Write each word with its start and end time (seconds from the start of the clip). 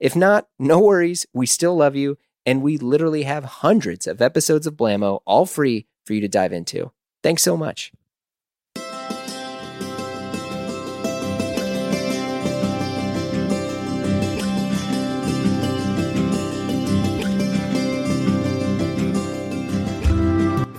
If 0.00 0.14
not, 0.14 0.46
no 0.60 0.78
worries, 0.78 1.26
we 1.32 1.46
still 1.46 1.76
love 1.76 1.96
you, 1.96 2.18
and 2.46 2.62
we 2.62 2.78
literally 2.78 3.24
have 3.24 3.44
hundreds 3.44 4.06
of 4.06 4.22
episodes 4.22 4.66
of 4.66 4.76
Blamo 4.76 5.20
all 5.26 5.44
free 5.44 5.86
for 6.04 6.14
you 6.14 6.20
to 6.20 6.28
dive 6.28 6.52
into. 6.52 6.92
Thanks 7.22 7.42
so 7.42 7.56
much. 7.56 7.90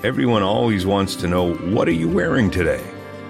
Everyone 0.01 0.43
always 0.43 0.85
wants 0.85 1.17
to 1.17 1.27
know, 1.27 1.53
what 1.55 1.89
are 1.89 1.91
you 1.91 2.07
wearing 2.07 2.49
today? 2.49 2.83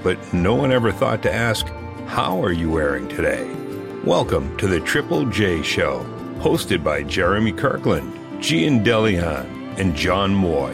But 0.03 0.33
no 0.33 0.53
one 0.53 0.71
ever 0.71 0.91
thought 0.91 1.23
to 1.23 1.33
ask, 1.33 1.67
how 2.05 2.41
are 2.43 2.51
you 2.51 2.69
wearing 2.69 3.09
today? 3.09 3.58
Welcome 4.05 4.55
to 4.59 4.67
the 4.67 4.79
Triple 4.79 5.25
J 5.25 5.61
Show, 5.61 6.05
hosted 6.39 6.81
by 6.85 7.03
Jeremy 7.03 7.51
Kirkland, 7.51 8.13
Jian 8.41 8.81
DeLeon, 8.81 9.77
and 9.77 9.93
John 9.93 10.33
Moy. 10.33 10.73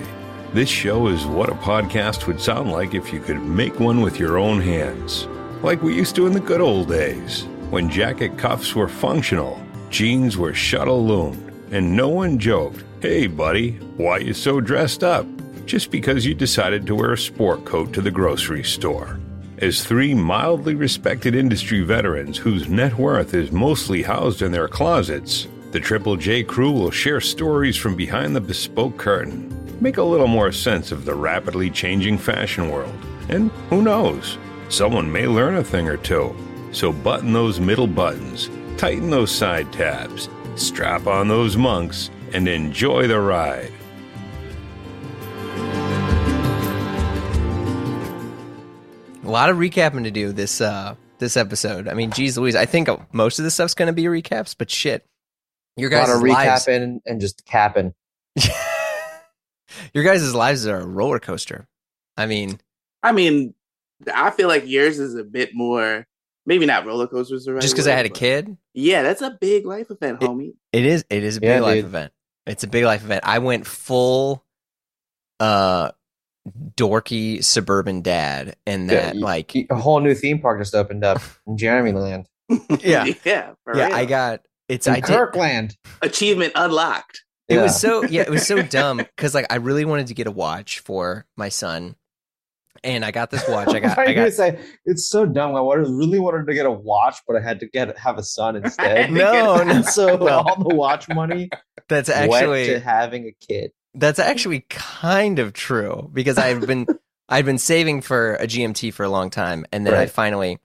This 0.53 0.69
show 0.69 1.08
is 1.08 1.25
what 1.25 1.49
a 1.49 1.55
podcast 1.55 2.27
would 2.27 2.39
sound 2.39 2.72
like 2.72 2.94
if 2.94 3.11
you 3.11 3.19
could 3.19 3.41
make 3.41 3.80
one 3.80 4.02
with 4.02 4.19
your 4.19 4.38
own 4.38 4.61
hands, 4.61 5.27
like 5.64 5.81
we 5.81 5.95
used 5.95 6.16
to 6.17 6.27
in 6.27 6.33
the 6.33 6.39
good 6.39 6.61
old 6.61 6.88
days, 6.88 7.47
when 7.72 7.89
jacket 7.89 8.38
cuffs 8.38 8.75
were 8.75 8.88
functional, 8.88 9.59
jeans 9.89 10.38
were 10.38 10.53
shuttle 10.53 11.03
loomed, 11.03 11.52
and 11.71 11.97
no 11.97 12.08
one 12.08 12.38
joked, 12.38 12.83
Hey, 13.02 13.25
buddy, 13.25 13.71
why 13.97 14.19
you 14.19 14.36
so 14.36 14.61
dressed 14.61 15.03
up? 15.03 15.25
Just 15.66 15.89
because 15.89 16.27
you 16.27 16.36
decided 16.36 16.86
to 16.86 16.95
wear 16.95 17.14
a 17.14 17.17
sport 17.17 17.66
coat 17.66 17.92
to 17.94 18.02
the 18.02 18.11
grocery 18.11 18.64
store. 18.64 19.19
As 19.59 19.86
three 19.86 20.14
mildly 20.14 20.75
respected 20.75 21.34
industry 21.34 21.80
veterans 21.80 22.38
whose 22.38 22.67
net 22.67 22.98
worth 22.98 23.34
is 23.34 23.53
mostly 23.53 24.02
housed 24.03 24.42
in 24.42 24.52
their 24.52 24.67
closets, 24.67 25.48
the 25.72 25.80
Triple 25.80 26.17
J 26.17 26.44
crew 26.44 26.72
will 26.72 26.92
share 26.92 27.22
stories 27.22 27.78
from 27.78 27.95
behind 27.95 28.36
the 28.36 28.42
bespoke 28.42 28.98
curtain, 28.98 29.50
make 29.80 29.95
a 29.95 30.03
little 30.03 30.28
more 30.28 30.52
sense 30.52 30.92
of 30.92 31.06
the 31.06 31.16
rapidly 31.16 31.70
changing 31.70 32.17
fashion 32.17 32.70
world, 32.70 32.94
and 33.30 33.50
who 33.70 33.81
knows, 33.81 34.38
someone 34.67 35.09
may 35.09 35.26
learn 35.26 35.56
a 35.56 35.64
thing 35.64 35.88
or 35.88 35.98
two. 35.98 36.36
So 36.73 36.92
button 36.92 37.31
those 37.31 37.58
middle 37.58 37.88
buttons, 37.88 38.50
tighten 38.76 39.09
those 39.09 39.31
side 39.31 39.72
tabs, 39.72 40.28
strap 40.56 41.08
on 41.08 41.30
those 41.30 41.56
monks, 41.56 42.09
and 42.33 42.50
enjoy 42.50 43.08
the 43.08 43.22
ride. 43.22 43.72
Lot 49.36 49.50
of 49.50 49.58
recapping 49.58 50.03
to 50.03 50.11
do 50.11 50.31
this 50.31 50.59
uh 50.61 50.95
this 51.19 51.38
episode. 51.38 51.88
I 51.88 51.94
mean, 51.94 52.11
geez 52.11 52.38
Louise, 52.38 52.55
I 52.55 52.66
think 52.66 52.89
most 53.14 53.39
of 53.39 53.45
the 53.45 53.52
stuff's 53.52 53.73
going 53.73 53.88
to 53.88 53.94
be 53.94 54.03
recaps, 54.03 54.55
but 54.58 54.69
shit, 54.69 55.05
your 55.77 55.89
A 55.92 55.95
lot 55.95 56.08
guys' 56.08 56.16
of 56.17 56.22
lives, 56.23 56.66
recapping 56.66 57.00
and 57.05 57.22
just 57.22 57.45
capping. 57.45 57.94
your 59.94 60.03
guys' 60.03 60.33
lives 60.36 60.67
are 60.67 60.77
a 60.80 60.86
roller 60.86 61.19
coaster. 61.19 61.67
I 62.17 62.25
mean, 62.25 62.59
I 63.03 63.11
mean, 63.11 63.53
I 64.14 64.32
feel 64.32 64.48
like 64.48 64.64
yours 64.65 64.99
is 64.99 65.15
a 65.15 65.23
bit 65.23 65.52
more, 65.54 66.05
maybe 66.45 66.65
not 66.65 66.86
roller 66.86 67.08
coasters. 67.08 67.48
right 67.48 67.61
just 67.61 67.73
because 67.73 67.88
I 67.88 67.92
had 67.95 68.05
a 68.05 68.09
kid, 68.09 68.58
Yeah, 68.73 69.04
that's 69.04 69.21
a 69.21 69.32
big 69.39 69.65
life 69.65 69.89
event, 69.92 70.21
It- 70.21 70.30
homie. 70.30 70.54
it 70.73 70.86
is 70.86 71.05
it 71.09 71.23
is 71.23 71.38
a 71.38 71.42
big 71.42 71.49
Yeah, 71.49 71.59
life 71.61 71.76
dude. 71.76 71.86
event. 71.86 72.14
It's 72.45 72.64
a 72.64 72.67
big 72.67 72.83
life 72.86 73.04
event. 73.04 73.23
I 73.26 73.39
went 73.39 73.65
full 73.65 74.43
uh 75.39 75.92
dorky 76.76 77.44
suburban 77.44 78.02
dad 78.02 78.56
and 78.67 78.89
that 78.89 79.16
you- 79.16 79.22
like 79.22 79.56
A 79.70 79.76
whole 79.76 80.00
new 80.00 80.14
theme 80.14 80.39
park 80.39 80.60
just 80.60 80.76
opened 80.76 81.04
up 81.04 81.22
in 81.48 81.58
Jeremy 81.58 81.92
Land. 81.92 82.28
Yeah. 82.82 83.06
yeah, 83.06 83.14
yeah, 83.26 83.54
real. 83.66 83.82
I 83.94 84.06
got 84.06 84.42
it's 84.70 84.86
In 84.88 84.94
I 84.94 85.00
did 85.00 85.76
achievement 86.02 86.54
unlocked. 86.56 87.23
It 87.48 87.56
Yeah. 87.56 87.64
was 87.64 87.80
so 87.80 88.04
yeah, 88.04 88.22
it 88.22 88.30
was 88.30 88.45
so 88.45 88.61
dumb 88.64 88.98
because 88.98 89.33
like 89.33 89.48
I 89.52 89.56
really 89.56 89.86
wanted 89.86 90.08
to 90.08 90.14
get 90.14 90.28
a 90.28 90.32
watch 90.32 90.80
for 90.80 91.26
my 91.38 91.50
son, 91.50 91.95
and 92.83 93.04
I 93.06 93.10
got 93.12 93.32
this 93.32 93.48
watch. 93.48 93.67
I 93.70 93.80
got 93.80 93.98
Why 93.98 94.04
are 94.04 94.08
I 94.08 94.10
you 94.10 94.16
gonna 94.16 94.27
got 94.30 94.33
say 94.36 94.60
it's 94.86 95.08
so 95.10 95.26
dumb? 95.26 95.56
I 95.56 95.62
wanted, 95.62 95.88
really 95.89 96.20
wanted 96.20 96.45
to 96.48 96.54
get 96.54 96.66
a 96.67 96.72
watch, 96.72 97.17
but 97.27 97.36
I 97.36 97.39
had 97.42 97.60
to 97.62 97.67
get 97.67 97.98
have 97.98 98.17
a 98.20 98.23
son 98.23 98.56
instead. 98.58 99.12
no, 99.12 99.64
no. 99.64 99.82
so 99.83 100.16
Well, 100.17 100.48
all 100.48 100.64
the 100.67 100.76
watch 100.76 101.08
money 101.10 101.50
that's 101.88 102.10
went 102.10 102.32
actually 102.33 102.66
to 102.67 102.80
having 102.80 103.26
a 103.27 103.32
kid. 103.48 103.72
That's 103.95 104.20
actually 104.20 104.61
kind 104.70 105.39
of 105.39 105.54
true 105.54 106.10
because 106.14 106.38
I've 106.38 106.66
been 106.67 106.86
I've 107.30 107.45
been 107.45 107.58
saving 107.58 108.02
for 108.02 108.36
a 108.36 108.45
GMT 108.45 108.94
for 108.94 109.04
a 109.04 109.10
long 109.10 109.30
time, 109.30 109.66
and 109.72 109.86
then 109.86 109.95
I 109.95 110.06
finally, 110.06 110.60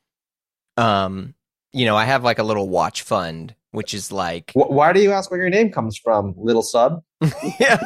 um, 0.76 1.34
you 1.72 1.86
know, 1.86 1.96
I 1.96 2.04
have 2.04 2.22
like 2.22 2.38
a 2.38 2.42
little 2.42 2.68
watch 2.68 3.02
fund, 3.02 3.54
which 3.70 3.94
is 3.94 4.12
like 4.12 4.52
Wh- 4.52 4.70
Why 4.70 4.92
do 4.92 5.00
you 5.00 5.12
ask 5.12 5.30
where 5.30 5.40
your 5.40 5.48
name 5.48 5.70
comes 5.70 5.96
from, 5.96 6.34
little 6.36 6.62
sub? 6.62 7.02
yeah. 7.60 7.82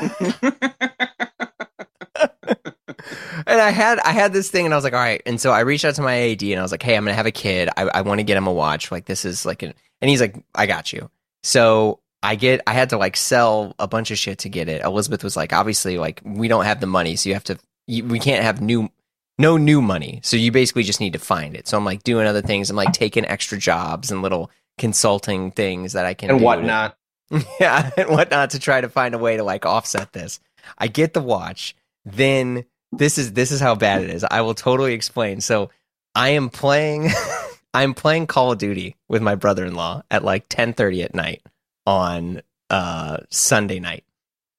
and 3.46 3.60
I 3.60 3.70
had 3.70 4.00
I 4.00 4.12
had 4.12 4.32
this 4.32 4.50
thing, 4.50 4.64
and 4.64 4.74
I 4.74 4.76
was 4.76 4.84
like, 4.84 4.94
all 4.94 4.98
right. 4.98 5.22
And 5.26 5.40
so 5.40 5.52
I 5.52 5.60
reached 5.60 5.84
out 5.84 5.94
to 5.96 6.02
my 6.02 6.14
AD, 6.30 6.42
and 6.42 6.58
I 6.58 6.62
was 6.62 6.72
like, 6.72 6.82
hey, 6.82 6.96
I'm 6.96 7.04
gonna 7.04 7.14
have 7.14 7.26
a 7.26 7.32
kid. 7.32 7.68
I, 7.76 7.82
I 7.82 8.00
want 8.00 8.18
to 8.18 8.24
get 8.24 8.36
him 8.36 8.46
a 8.46 8.52
watch. 8.52 8.90
Like 8.90 9.04
this 9.06 9.24
is 9.24 9.46
like 9.46 9.62
an, 9.62 9.72
and 10.00 10.10
he's 10.10 10.20
like, 10.20 10.36
I 10.54 10.66
got 10.66 10.92
you. 10.92 11.10
So 11.42 12.00
I 12.24 12.36
get 12.36 12.62
I 12.66 12.72
had 12.72 12.90
to 12.90 12.96
like 12.96 13.18
sell 13.18 13.74
a 13.78 13.86
bunch 13.86 14.10
of 14.10 14.18
shit 14.18 14.38
to 14.40 14.48
get 14.48 14.68
it. 14.68 14.82
Elizabeth 14.82 15.22
was 15.22 15.36
like, 15.36 15.52
obviously, 15.52 15.98
like 15.98 16.22
we 16.24 16.48
don't 16.48 16.64
have 16.64 16.80
the 16.80 16.86
money, 16.86 17.16
so 17.16 17.28
you 17.28 17.34
have 17.34 17.44
to. 17.44 17.58
You, 17.86 18.04
we 18.04 18.18
can't 18.18 18.42
have 18.42 18.60
new. 18.60 18.90
No 19.36 19.56
new 19.56 19.82
money, 19.82 20.20
so 20.22 20.36
you 20.36 20.52
basically 20.52 20.84
just 20.84 21.00
need 21.00 21.14
to 21.14 21.18
find 21.18 21.56
it. 21.56 21.66
So 21.66 21.76
I'm 21.76 21.84
like 21.84 22.04
doing 22.04 22.24
other 22.26 22.40
things. 22.40 22.70
I'm 22.70 22.76
like 22.76 22.92
taking 22.92 23.24
extra 23.24 23.58
jobs 23.58 24.12
and 24.12 24.22
little 24.22 24.48
consulting 24.78 25.50
things 25.50 25.94
that 25.94 26.06
I 26.06 26.14
can 26.14 26.30
And 26.30 26.38
do 26.38 26.44
whatnot. 26.44 26.96
yeah, 27.60 27.90
and 27.96 28.08
whatnot 28.10 28.50
to 28.50 28.60
try 28.60 28.80
to 28.80 28.88
find 28.88 29.12
a 29.12 29.18
way 29.18 29.36
to 29.36 29.42
like 29.42 29.66
offset 29.66 30.12
this. 30.12 30.38
I 30.78 30.86
get 30.86 31.14
the 31.14 31.20
watch. 31.20 31.74
Then 32.04 32.64
this 32.92 33.18
is 33.18 33.32
this 33.32 33.50
is 33.50 33.60
how 33.60 33.74
bad 33.74 34.02
it 34.02 34.10
is. 34.10 34.24
I 34.24 34.42
will 34.42 34.54
totally 34.54 34.94
explain. 34.94 35.40
So 35.40 35.70
I 36.14 36.30
am 36.30 36.48
playing 36.48 37.10
I'm 37.74 37.92
playing 37.92 38.28
Call 38.28 38.52
of 38.52 38.58
Duty 38.58 38.96
with 39.08 39.20
my 39.20 39.34
brother-in-law 39.34 40.04
at 40.12 40.24
like 40.24 40.48
10:30 40.48 41.04
at 41.04 41.14
night 41.14 41.42
on 41.86 42.42
uh 42.70 43.18
Sunday 43.30 43.80
night. 43.80 44.04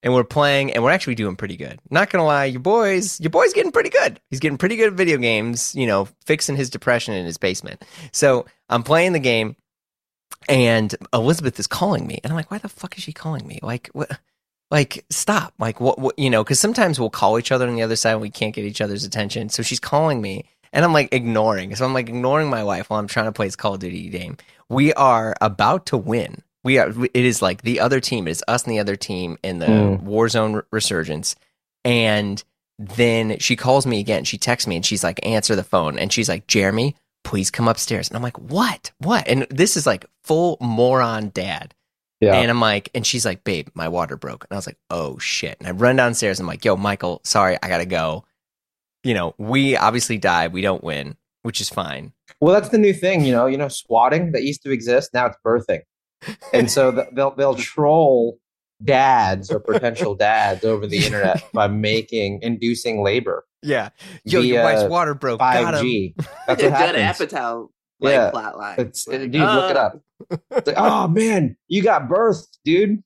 And 0.03 0.13
we're 0.13 0.23
playing 0.23 0.71
and 0.71 0.83
we're 0.83 0.91
actually 0.91 1.15
doing 1.15 1.35
pretty 1.35 1.57
good. 1.57 1.79
Not 1.89 2.11
to 2.11 2.21
lie, 2.21 2.45
your 2.45 2.59
boys, 2.59 3.19
your 3.19 3.31
boy's 3.31 3.53
getting 3.53 3.71
pretty 3.71 3.89
good. 3.89 4.19
He's 4.29 4.39
getting 4.39 4.59
pretty 4.59 4.75
good 4.75 4.89
at 4.89 4.93
video 4.93 5.17
games, 5.17 5.73
you 5.73 5.87
know, 5.87 6.07
fixing 6.25 6.55
his 6.55 6.69
depression 6.69 7.15
in 7.15 7.25
his 7.25 7.37
basement. 7.39 7.83
So, 8.11 8.45
I'm 8.69 8.83
playing 8.83 9.13
the 9.13 9.19
game 9.19 9.55
and 10.47 10.93
Elizabeth 11.13 11.59
is 11.59 11.67
calling 11.67 12.07
me, 12.07 12.19
and 12.23 12.31
I'm 12.31 12.37
like, 12.37 12.51
"Why 12.51 12.57
the 12.57 12.69
fuck 12.69 12.97
is 12.97 13.03
she 13.03 13.13
calling 13.13 13.47
me? 13.47 13.59
Like, 13.61 13.89
what? 13.93 14.19
Like, 14.71 15.05
stop! 15.09 15.53
Like, 15.59 15.79
what? 15.79 15.99
what 15.99 16.17
you 16.17 16.29
know? 16.29 16.43
Because 16.43 16.59
sometimes 16.59 16.99
we'll 16.99 17.09
call 17.09 17.39
each 17.39 17.51
other 17.51 17.67
on 17.67 17.75
the 17.75 17.83
other 17.83 17.95
side, 17.95 18.13
and 18.13 18.21
we 18.21 18.29
can't 18.29 18.53
get 18.53 18.65
each 18.65 18.81
other's 18.81 19.03
attention. 19.03 19.49
So 19.49 19.63
she's 19.63 19.79
calling 19.79 20.21
me, 20.21 20.45
and 20.73 20.85
I'm 20.85 20.93
like 20.93 21.13
ignoring. 21.13 21.75
So 21.75 21.85
I'm 21.85 21.93
like 21.93 22.09
ignoring 22.09 22.49
my 22.49 22.63
wife 22.63 22.89
while 22.89 22.99
I'm 22.99 23.07
trying 23.07 23.25
to 23.25 23.31
play 23.31 23.47
this 23.47 23.55
Call 23.55 23.75
of 23.75 23.79
Duty 23.79 24.09
game. 24.09 24.37
We 24.69 24.93
are 24.93 25.35
about 25.41 25.85
to 25.87 25.97
win. 25.97 26.43
We 26.65 26.79
are. 26.79 26.91
It 27.13 27.15
is 27.15 27.41
like 27.41 27.61
the 27.61 27.79
other 27.79 28.01
team. 28.01 28.27
It 28.27 28.31
is 28.31 28.43
us 28.49 28.63
and 28.66 28.73
the 28.73 28.79
other 28.79 28.97
team 28.97 29.37
in 29.43 29.59
the 29.59 29.67
Mm. 29.67 30.03
Warzone 30.03 30.63
Resurgence, 30.72 31.37
and 31.85 32.43
then 32.78 33.37
she 33.40 33.55
calls 33.55 33.85
me 33.85 34.01
again. 34.01 34.25
She 34.25 34.37
texts 34.37 34.67
me, 34.67 34.75
and 34.75 34.85
she's 34.85 35.03
like, 35.03 35.25
"Answer 35.25 35.55
the 35.55 35.63
phone," 35.63 35.97
and 35.97 36.11
she's 36.11 36.28
like, 36.28 36.47
"Jeremy." 36.47 36.95
Please 37.23 37.49
come 37.49 37.67
upstairs. 37.67 38.07
And 38.07 38.16
I'm 38.16 38.22
like, 38.22 38.37
what? 38.37 38.91
What? 38.99 39.28
And 39.28 39.47
this 39.49 39.75
is 39.75 39.87
like 39.87 40.05
full 40.23 40.57
moron 40.61 41.29
dad. 41.34 41.73
Yeah. 42.22 42.35
And 42.35 42.51
I'm 42.51 42.61
like, 42.61 42.91
and 42.93 43.03
she's 43.03 43.25
like, 43.25 43.43
babe, 43.43 43.67
my 43.73 43.87
water 43.87 44.16
broke. 44.16 44.43
And 44.43 44.55
I 44.55 44.57
was 44.59 44.67
like, 44.67 44.78
oh 44.91 45.17
shit. 45.17 45.57
And 45.57 45.67
I 45.67 45.72
run 45.72 45.95
downstairs. 45.95 46.40
I'm 46.40 46.45
like, 46.45 46.63
yo, 46.63 46.75
Michael, 46.78 47.22
sorry, 47.23 47.57
I 47.63 47.67
gotta 47.67 47.87
go. 47.87 48.25
You 49.03 49.16
know, 49.16 49.34
we 49.40 49.75
obviously 49.75 50.19
die. 50.19 50.49
We 50.49 50.61
don't 50.61 50.84
win, 50.84 51.17
which 51.41 51.59
is 51.59 51.67
fine. 51.67 52.13
Well, 52.41 52.53
that's 52.53 52.69
the 52.69 52.78
new 52.78 52.93
thing, 52.93 53.25
you 53.25 53.31
know. 53.31 53.47
You 53.47 53.57
know, 53.57 53.69
swatting 53.69 54.31
that 54.34 54.43
used 54.43 54.61
to 54.61 54.69
exist 54.72 55.09
now 55.16 55.25
it's 55.25 55.37
birthing, 55.43 55.81
and 56.53 56.70
so 56.70 56.91
th- 56.91 57.08
they'll 57.14 57.32
they'll 57.35 57.56
troll 57.56 58.40
dads 58.84 59.50
or 59.52 59.59
potential 59.59 60.16
dads 60.28 60.66
over 60.66 60.85
the 60.88 60.97
internet 61.06 61.44
by 61.53 61.67
making 61.67 62.40
inducing 62.41 63.02
labor 63.03 63.46
Yeah. 63.64 63.90
Yo, 64.26 64.41
your 64.41 64.64
wife's 64.64 64.90
water 64.90 65.14
broke. 65.14 65.40
Got 65.40 65.64
five 65.64 65.76
him. 65.76 65.82
G. 65.85 66.16
That's 66.47 66.62
what 66.62 66.72
Judd 66.78 66.96
happens. 66.96 67.32
Apatow 67.32 67.67
like 68.00 68.12
Yeah. 68.14 68.29
plot. 68.32 68.79
It's 68.79 69.08
Like, 69.08 69.20
dude, 69.32 69.35
look 69.41 69.72
it 69.72 69.78
uh, 69.78 69.79
up. 69.79 70.02
It's 70.52 70.67
like, 70.67 70.76
oh 70.78 71.08
man, 71.08 71.56
you 71.67 71.82
got 71.84 72.08
birth, 72.09 72.46
dude. 72.64 73.02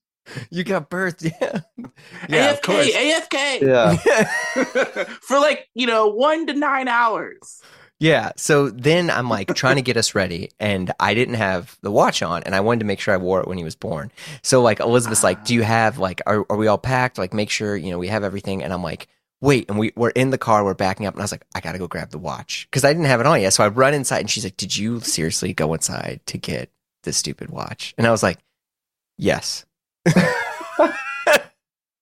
You 0.51 0.63
got 0.63 0.89
birthed, 0.89 1.23
yeah. 1.41 1.61
Yeah, 2.29 2.51
of. 2.51 2.61
AFK, 2.61 2.91
AFK. 2.91 3.61
Yeah. 3.61 5.03
For 5.21 5.39
like, 5.39 5.67
you 5.73 5.87
know, 5.87 6.07
one 6.07 6.45
to 6.47 6.53
nine 6.53 6.87
hours. 6.87 7.61
Yeah. 7.99 8.31
So 8.37 8.69
then 8.69 9.09
I'm 9.09 9.29
like 9.29 9.53
trying 9.55 9.75
to 9.75 9.81
get 9.81 9.97
us 9.97 10.15
ready, 10.15 10.51
and 10.59 10.91
I 10.99 11.13
didn't 11.13 11.35
have 11.35 11.77
the 11.81 11.91
watch 11.91 12.21
on, 12.23 12.43
and 12.43 12.55
I 12.55 12.61
wanted 12.61 12.79
to 12.79 12.85
make 12.85 12.99
sure 12.99 13.13
I 13.13 13.17
wore 13.17 13.41
it 13.41 13.47
when 13.47 13.57
he 13.57 13.63
was 13.63 13.75
born. 13.75 14.11
So 14.41 14.61
like 14.61 14.79
Elizabeth's 14.79 15.23
like, 15.23 15.43
"Do 15.43 15.53
you 15.53 15.63
have 15.63 15.97
like 15.97 16.21
are 16.25 16.45
are 16.49 16.57
we 16.57 16.67
all 16.67 16.77
packed? 16.77 17.17
Like 17.17 17.33
make 17.33 17.49
sure 17.49 17.75
you 17.75 17.91
know 17.91 17.99
we 17.99 18.07
have 18.07 18.23
everything." 18.23 18.63
And 18.63 18.71
I'm 18.71 18.83
like, 18.83 19.07
"Wait," 19.41 19.69
and 19.69 19.77
we 19.77 19.91
we're 19.97 20.11
in 20.11 20.29
the 20.29 20.37
car, 20.37 20.63
we're 20.63 20.73
backing 20.73 21.05
up, 21.07 21.13
and 21.13 21.21
I 21.21 21.25
was 21.25 21.33
like, 21.33 21.45
"I 21.53 21.59
gotta 21.59 21.77
go 21.77 21.87
grab 21.87 22.11
the 22.11 22.17
watch 22.17 22.67
because 22.71 22.85
I 22.85 22.93
didn't 22.93 23.07
have 23.07 23.19
it 23.19 23.25
on 23.25 23.41
yet." 23.41 23.53
So 23.53 23.65
I 23.65 23.67
run 23.67 23.93
inside, 23.93 24.19
and 24.19 24.29
she's 24.29 24.45
like, 24.45 24.57
"Did 24.57 24.77
you 24.77 25.01
seriously 25.01 25.53
go 25.53 25.73
inside 25.73 26.21
to 26.27 26.37
get 26.37 26.71
this 27.03 27.17
stupid 27.17 27.49
watch?" 27.49 27.93
And 27.97 28.07
I 28.07 28.11
was 28.11 28.23
like, 28.23 28.39
"Yes." 29.17 29.65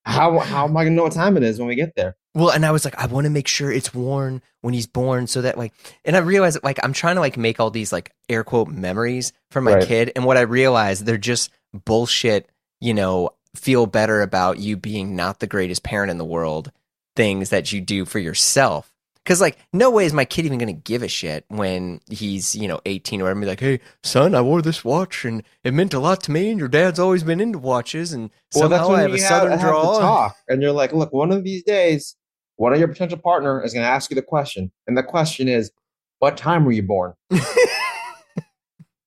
How 0.08 0.40
how 0.40 0.66
am 0.66 0.78
I 0.78 0.84
gonna 0.86 0.96
know 0.96 1.04
what 1.04 1.12
time 1.12 1.38
it 1.38 1.44
is 1.44 1.60
when 1.60 1.68
we 1.68 1.76
get 1.76 1.94
there? 1.96 2.16
Well, 2.34 2.50
and 2.52 2.66
I 2.66 2.72
was 2.72 2.86
like, 2.86 2.98
I 2.98 3.08
want 3.08 3.26
to 3.26 3.32
make 3.32 3.48
sure 3.48 3.72
it's 3.72 3.94
worn 3.94 4.42
when 4.62 4.74
he's 4.74 4.88
born, 4.88 5.28
so 5.28 5.42
that 5.42 5.58
like, 5.58 5.74
and 6.06 6.16
I 6.16 6.20
realized 6.20 6.56
that 6.56 6.64
like 6.64 6.80
I'm 6.84 6.94
trying 6.94 7.16
to 7.16 7.22
like 7.22 7.36
make 7.36 7.60
all 7.60 7.72
these 7.72 7.92
like 7.92 8.12
air 8.30 8.44
quote 8.44 8.68
memories 8.70 9.34
for 9.52 9.60
my 9.60 9.74
Right. 9.76 9.88
kid, 9.88 10.12
and 10.16 10.24
what 10.24 10.38
I 10.38 10.42
realized 10.42 11.06
they're 11.06 11.18
just 11.18 11.52
bullshit. 11.86 12.50
You 12.80 12.94
know, 12.94 13.32
feel 13.56 13.86
better 13.88 14.22
about 14.22 14.60
you 14.60 14.78
being 14.78 15.16
not 15.16 15.40
the 15.40 15.48
greatest 15.48 15.84
parent 15.84 16.12
in 16.12 16.18
the 16.18 16.26
world. 16.26 16.72
Things 17.16 17.50
that 17.50 17.72
you 17.74 17.82
do 17.82 18.06
for 18.06 18.20
yourself, 18.20 18.92
because 19.28 19.42
like, 19.42 19.58
no 19.74 19.92
way 19.92 20.06
is 20.06 20.14
my 20.14 20.24
kid 20.24 20.46
even 20.46 20.58
gonna 20.58 20.72
give 20.72 21.04
a 21.04 21.10
shit 21.10 21.44
when 21.50 22.00
he's 22.10 22.56
you 22.56 22.66
know 22.66 22.80
18 22.86 23.20
or 23.20 23.26
whatever. 23.26 23.42
Be 23.42 23.46
like, 23.46 23.60
hey, 23.60 23.82
son, 24.02 24.34
I 24.34 24.40
wore 24.40 24.62
this 24.62 24.86
watch 24.86 25.26
and 25.26 25.44
it 25.66 25.74
meant 25.74 25.94
a 25.94 26.00
lot 26.00 26.22
to 26.24 26.32
me, 26.32 26.50
and 26.50 26.58
your 26.58 26.70
dad's 26.70 26.98
always 26.98 27.24
been 27.24 27.42
into 27.42 27.60
watches, 27.60 28.14
and 28.14 28.30
somehow 28.52 28.92
I 28.92 29.02
have 29.02 29.14
a 29.14 29.18
southern 29.18 29.52
have 29.52 29.60
the 29.60 29.68
drawl. 29.68 30.00
talk, 30.00 30.38
and 30.48 30.62
you're 30.62 30.72
like, 30.72 30.94
look, 30.94 31.12
one 31.12 31.34
of 31.34 31.44
these 31.44 31.62
days, 31.64 32.16
one 32.56 32.72
of 32.72 32.80
your 32.80 32.88
potential 32.88 33.18
partner 33.18 33.62
is 33.66 33.74
gonna 33.74 33.86
ask 33.86 34.10
you 34.10 34.16
the 34.16 34.22
question, 34.22 34.72
and 34.88 34.98
the 34.98 35.04
question 35.04 35.50
is, 35.50 35.72
what 36.20 36.38
time 36.38 36.64
were 36.64 36.72
you 36.72 36.84
born? 36.84 37.14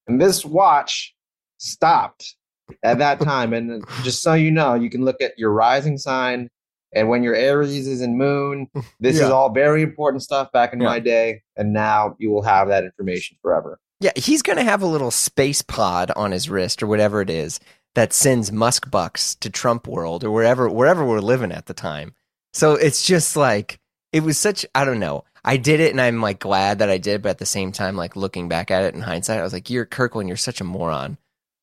and 0.06 0.20
this 0.20 0.44
watch 0.44 1.14
stopped 1.56 2.36
at 2.82 2.98
that 2.98 3.20
time. 3.20 3.54
And 3.54 3.82
just 4.02 4.22
so 4.22 4.34
you 4.34 4.50
know, 4.50 4.74
you 4.74 4.90
can 4.90 5.02
look 5.02 5.22
at 5.22 5.38
your 5.38 5.50
rising 5.50 5.96
sign 5.96 6.50
and 6.92 7.08
when 7.08 7.22
your 7.22 7.34
Aries 7.34 7.86
is 7.86 8.00
in 8.00 8.16
moon. 8.18 8.68
This 9.00 9.16
is 9.18 9.30
all 9.30 9.50
very 9.50 9.82
important 9.82 10.22
stuff 10.22 10.52
back 10.52 10.72
in 10.72 10.80
Yeah. 10.80 10.86
my 10.88 10.98
day. 11.00 11.42
And 11.56 11.72
now 11.72 12.16
you 12.18 12.30
will 12.30 12.42
have 12.42 12.68
that 12.68 12.84
information 12.84 13.36
forever. 13.42 13.78
Yeah, 14.00 14.12
he's 14.16 14.42
going 14.42 14.56
to 14.58 14.64
have 14.64 14.82
a 14.82 14.86
little 14.86 15.10
space 15.10 15.62
pod 15.62 16.10
on 16.16 16.32
his 16.32 16.48
wrist 16.48 16.82
or 16.82 16.86
whatever 16.86 17.20
it 17.20 17.28
is 17.30 17.60
that 17.94 18.12
sends 18.12 18.50
musk 18.52 18.90
bucks 18.90 19.34
to 19.36 19.50
Trump 19.50 19.86
world 19.86 20.22
or 20.24 20.30
wherever 20.30 20.68
wherever 20.68 21.04
we're 21.04 21.20
living 21.20 21.52
at 21.52 21.66
the 21.66 21.74
time. 21.74 22.14
So 22.52 22.74
it's 22.74 23.02
just 23.04 23.36
like 23.36 23.78
it 24.12 24.22
was 24.22 24.38
such 24.38 24.64
I 24.74 24.84
don't 24.84 25.00
know. 25.00 25.24
I 25.44 25.56
did 25.56 25.80
it 25.80 25.90
and 25.90 26.00
I'm 26.00 26.20
like 26.20 26.38
glad 26.38 26.78
that 26.78 26.90
I 26.90 26.98
did, 26.98 27.22
but 27.22 27.30
at 27.30 27.38
the 27.38 27.46
same 27.46 27.72
time 27.72 27.96
like 27.96 28.16
looking 28.16 28.48
back 28.48 28.70
at 28.70 28.84
it 28.84 28.94
in 28.94 29.00
hindsight, 29.00 29.38
I 29.40 29.42
was 29.42 29.52
like 29.52 29.70
you're 29.70 29.86
Kirkland, 29.86 30.28
you're 30.28 30.36
such 30.36 30.60
a 30.60 30.64
moron. 30.64 31.18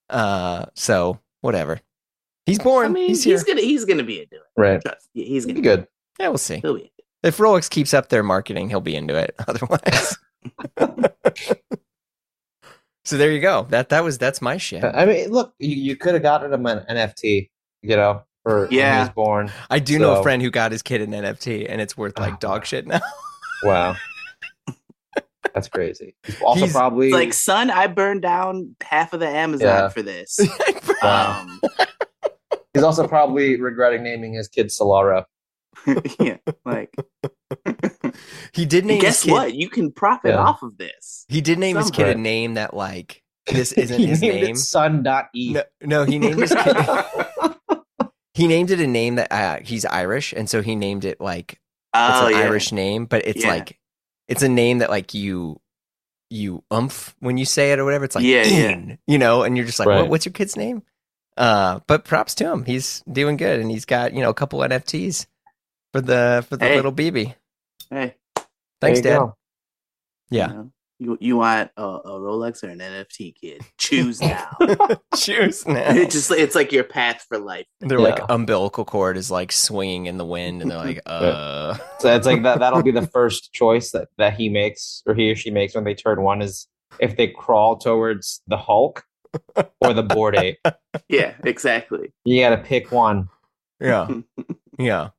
Uh 0.10 0.66
so 0.74 1.20
whatever. 1.42 1.80
He's 2.48 2.58
born. 2.58 2.86
I 2.88 2.90
mean, 2.90 3.10
he's 3.10 3.24
he's, 3.24 3.44
gonna 3.44 3.62
he's 3.62 3.86
gonna 3.86 4.02
be 4.04 4.22
into 4.22 4.38
it. 4.38 4.42
Right. 4.58 4.82
Trust. 4.82 5.08
He's 5.14 5.46
gonna 5.46 5.54
be 5.56 5.62
good. 5.62 5.88
yeah, 6.20 6.30
we'll 6.30 6.40
see. 6.40 6.58
He'll 6.62 6.76
be. 6.78 6.92
If 7.24 7.38
Rolex 7.38 7.70
keeps 7.70 7.94
up 7.94 8.10
their 8.10 8.24
marketing, 8.24 8.70
he'll 8.70 8.82
be 8.82 8.96
into 8.96 9.16
it. 9.16 9.36
Otherwise. 9.48 10.18
so 13.06 13.18
there 13.18 13.32
you 13.32 13.40
go. 13.42 13.68
That 13.70 13.90
that 13.90 14.04
was 14.04 14.18
that's 14.18 14.42
my 14.42 14.58
shit. 14.58 14.84
I 14.84 15.06
mean, 15.06 15.30
look, 15.30 15.54
you, 15.60 15.76
you 15.76 15.96
could 15.96 16.14
have 16.14 16.24
gotten 16.24 16.52
him 16.52 16.66
an 16.66 16.86
NFT, 16.90 17.50
you 17.82 17.96
know, 17.96 18.24
for 18.44 18.62
when 18.62 18.70
he 18.72 18.78
Yeah. 18.78 19.02
was 19.02 19.10
born. 19.10 19.52
I 19.70 19.80
do 19.80 20.00
know 20.00 20.20
a 20.20 20.24
friend 20.24 20.42
who 20.42 20.50
got 20.50 20.72
his 20.72 20.82
kid 20.82 21.02
an 21.02 21.12
NFT 21.12 21.66
and 21.70 21.82
it's 21.82 21.96
worth 21.98 22.18
like 22.20 22.34
Oh, 22.36 22.38
dog 22.40 22.66
shit 22.66 22.88
now. 22.88 23.00
Wow. 23.64 23.96
That's 25.56 25.68
crazy. 25.68 26.16
He's 26.24 26.40
also 26.44 26.60
He's- 26.60 26.72
probably 26.74 27.10
like, 27.12 27.34
son, 27.34 27.72
I 27.72 27.88
burned 27.88 28.22
down 28.22 28.76
half 28.84 29.14
of 29.14 29.20
the 29.20 29.28
Amazon 29.28 29.68
Yeah. 29.68 29.90
for 29.90 30.04
this. 30.04 30.40
Um, 31.02 31.60
he's 32.78 32.84
also 32.84 33.08
probably 33.08 33.60
regretting 33.60 34.04
naming 34.04 34.34
his 34.34 34.48
kid 34.48 34.68
Solara. 34.68 35.26
yeah, 36.20 36.38
like 36.66 36.96
he 38.54 38.66
did 38.66 38.86
name 38.86 39.02
guess 39.02 39.22
his 39.22 39.26
kid, 39.26 39.32
what? 39.32 39.54
You 39.56 39.70
can 39.70 39.92
profit 39.92 40.32
Yeah. 40.32 40.38
off 40.44 40.64
of 40.64 40.78
this. 40.78 41.26
He 41.28 41.42
did 41.42 41.60
name 41.60 41.76
his 41.78 41.92
kid 41.92 42.08
a 42.08 42.16
name 42.16 42.56
that 42.56 42.74
like 42.74 43.24
this 43.52 43.72
isn't 43.74 44.00
he 44.00 44.08
his 44.08 44.22
named 44.22 44.42
name. 44.42 44.56
it 44.56 44.58
Son.e. 44.58 45.54
No, 45.54 45.64
no, 45.84 46.06
he 46.06 46.18
named 46.20 46.40
his 46.40 46.56
kid. 46.56 46.76
he 48.34 48.48
named 48.48 48.72
it 48.72 48.80
a 48.80 48.88
name 48.88 49.16
that 49.16 49.32
uh, 49.32 49.60
he's 49.64 49.86
Irish, 49.86 50.34
and 50.34 50.50
so 50.50 50.62
he 50.62 50.76
named 50.76 51.06
it 51.06 51.20
like 51.22 51.54
it's 51.96 52.20
Oh 52.22 52.28
an 52.28 52.34
yeah, 52.34 52.40
Irish 52.40 52.72
name, 52.72 53.06
but 53.06 53.26
it's 53.28 53.44
Yeah. 53.44 53.50
like 53.54 53.80
it's 54.28 54.42
a 54.44 54.50
name 54.50 54.80
that 54.80 54.90
like 54.90 55.14
you 55.14 55.60
you 56.30 56.64
umph 56.72 57.16
when 57.20 57.38
you 57.38 57.46
say 57.46 57.72
it 57.72 57.80
or 57.80 57.86
whatever. 57.86 58.04
It's 58.06 58.16
like 58.16 58.26
Yeah, 58.26 58.44
yeah. 58.44 58.96
You 59.08 59.18
know, 59.18 59.44
and 59.44 59.56
you're 59.56 59.66
just 59.66 59.80
like, 59.80 59.88
Right. 59.88 60.02
what, 60.02 60.10
what's 60.10 60.26
your 60.26 60.34
kid's 60.34 60.58
name? 60.58 60.84
Uh, 61.38 61.80
but 61.88 62.04
props 62.04 62.34
to 62.36 62.52
him. 62.52 62.66
He's 62.66 63.04
doing 63.12 63.38
good, 63.38 63.60
and 63.60 63.70
he's 63.72 63.86
got 63.86 64.14
you 64.14 64.22
know 64.22 64.30
a 64.30 64.34
couple 64.34 64.60
NFTs 64.60 65.28
for 65.94 66.02
the 66.02 66.46
for 66.50 66.58
the 66.58 66.66
Hey. 66.66 66.76
little 66.76 66.92
BB. 66.92 67.36
Hey, 67.90 68.16
Thanks, 68.82 69.02
There 69.02 69.14
Dad. 69.14 69.20
go. 69.20 69.36
Yeah. 70.30 70.48
You, 70.50 70.54
know, 70.56 70.72
you, 71.00 71.18
you 71.22 71.38
want 71.38 71.72
a, 71.78 71.84
a 71.84 72.20
Rolex 72.20 72.64
or 72.64 72.68
an 72.70 72.80
NFT, 72.80 73.34
kid? 73.40 73.62
Choose 73.78 74.20
now. 74.22 74.50
Choose 75.16 75.66
now. 75.68 75.90
it 75.96 76.10
just 76.12 76.32
it's 76.32 76.56
like 76.56 76.72
your 76.72 76.84
path 76.84 77.26
for 77.30 77.38
life. 77.38 77.66
Their 77.80 78.00
Yeah. 78.00 78.04
like 78.06 78.20
umbilical 78.30 78.84
cord 78.84 79.16
is 79.16 79.30
like 79.32 79.52
swinging 79.52 80.08
in 80.08 80.18
the 80.18 80.26
wind, 80.26 80.62
and 80.62 80.70
they're 80.72 80.78
like, 80.78 81.02
uh. 81.06 81.78
So 82.00 82.14
it's 82.16 82.26
like 82.26 82.44
that. 82.44 82.60
That'll 82.60 82.84
be 82.84 82.92
the 82.92 83.08
first 83.08 83.54
choice 83.54 83.92
that 83.92 84.10
that 84.18 84.34
he 84.34 84.50
makes 84.50 85.04
or 85.06 85.14
he 85.14 85.32
or 85.32 85.36
she 85.36 85.52
makes 85.52 85.76
when 85.76 85.84
they 85.84 85.94
turn 85.96 86.22
one 86.24 86.42
is 86.42 86.68
if 87.00 87.16
they 87.16 87.28
crawl 87.28 87.78
towards 87.78 88.42
the 88.48 88.58
Hulk 88.58 89.04
or 89.82 89.94
the 89.94 90.04
Bored 90.04 90.36
Ape. 90.36 90.60
Yeah, 91.10 91.36
exactly. 91.44 92.12
You 92.26 92.42
got 92.42 92.50
to 92.50 92.58
pick 92.58 92.92
one. 92.92 93.30
Yeah, 93.80 94.08
yeah. 94.80 95.10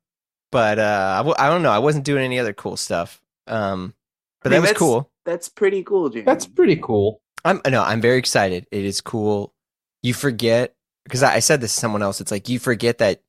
But 0.50 0.78
uh, 0.78 1.12
I, 1.14 1.18
w- 1.18 1.36
I 1.38 1.48
don't 1.48 1.62
know. 1.62 1.70
I 1.70 1.78
wasn't 1.78 2.04
doing 2.04 2.24
any 2.24 2.38
other 2.40 2.52
cool 2.52 2.76
stuff. 2.76 3.22
Um, 3.46 3.94
but 4.42 4.52
I 4.52 4.56
mean, 4.56 4.62
that 4.62 4.70
was 4.70 4.78
cool. 4.78 5.10
That's 5.24 5.48
pretty 5.48 5.84
cool, 5.84 6.08
Jeremy. 6.08 6.24
That's 6.26 6.46
pretty 6.46 6.76
cool. 6.76 7.22
I'm 7.44 7.60
no, 7.68 7.82
I'm 7.82 8.00
very 8.00 8.18
excited. 8.18 8.66
It 8.72 8.84
is 8.84 9.00
cool. 9.00 9.54
You 10.02 10.14
forget 10.14 10.74
because 11.04 11.22
I, 11.22 11.34
I 11.34 11.38
said 11.38 11.60
this 11.60 11.74
to 11.74 11.80
someone 11.80 12.02
else. 12.02 12.20
It's 12.20 12.32
like 12.32 12.48
you 12.48 12.58
forget 12.58 12.98
that 12.98 13.22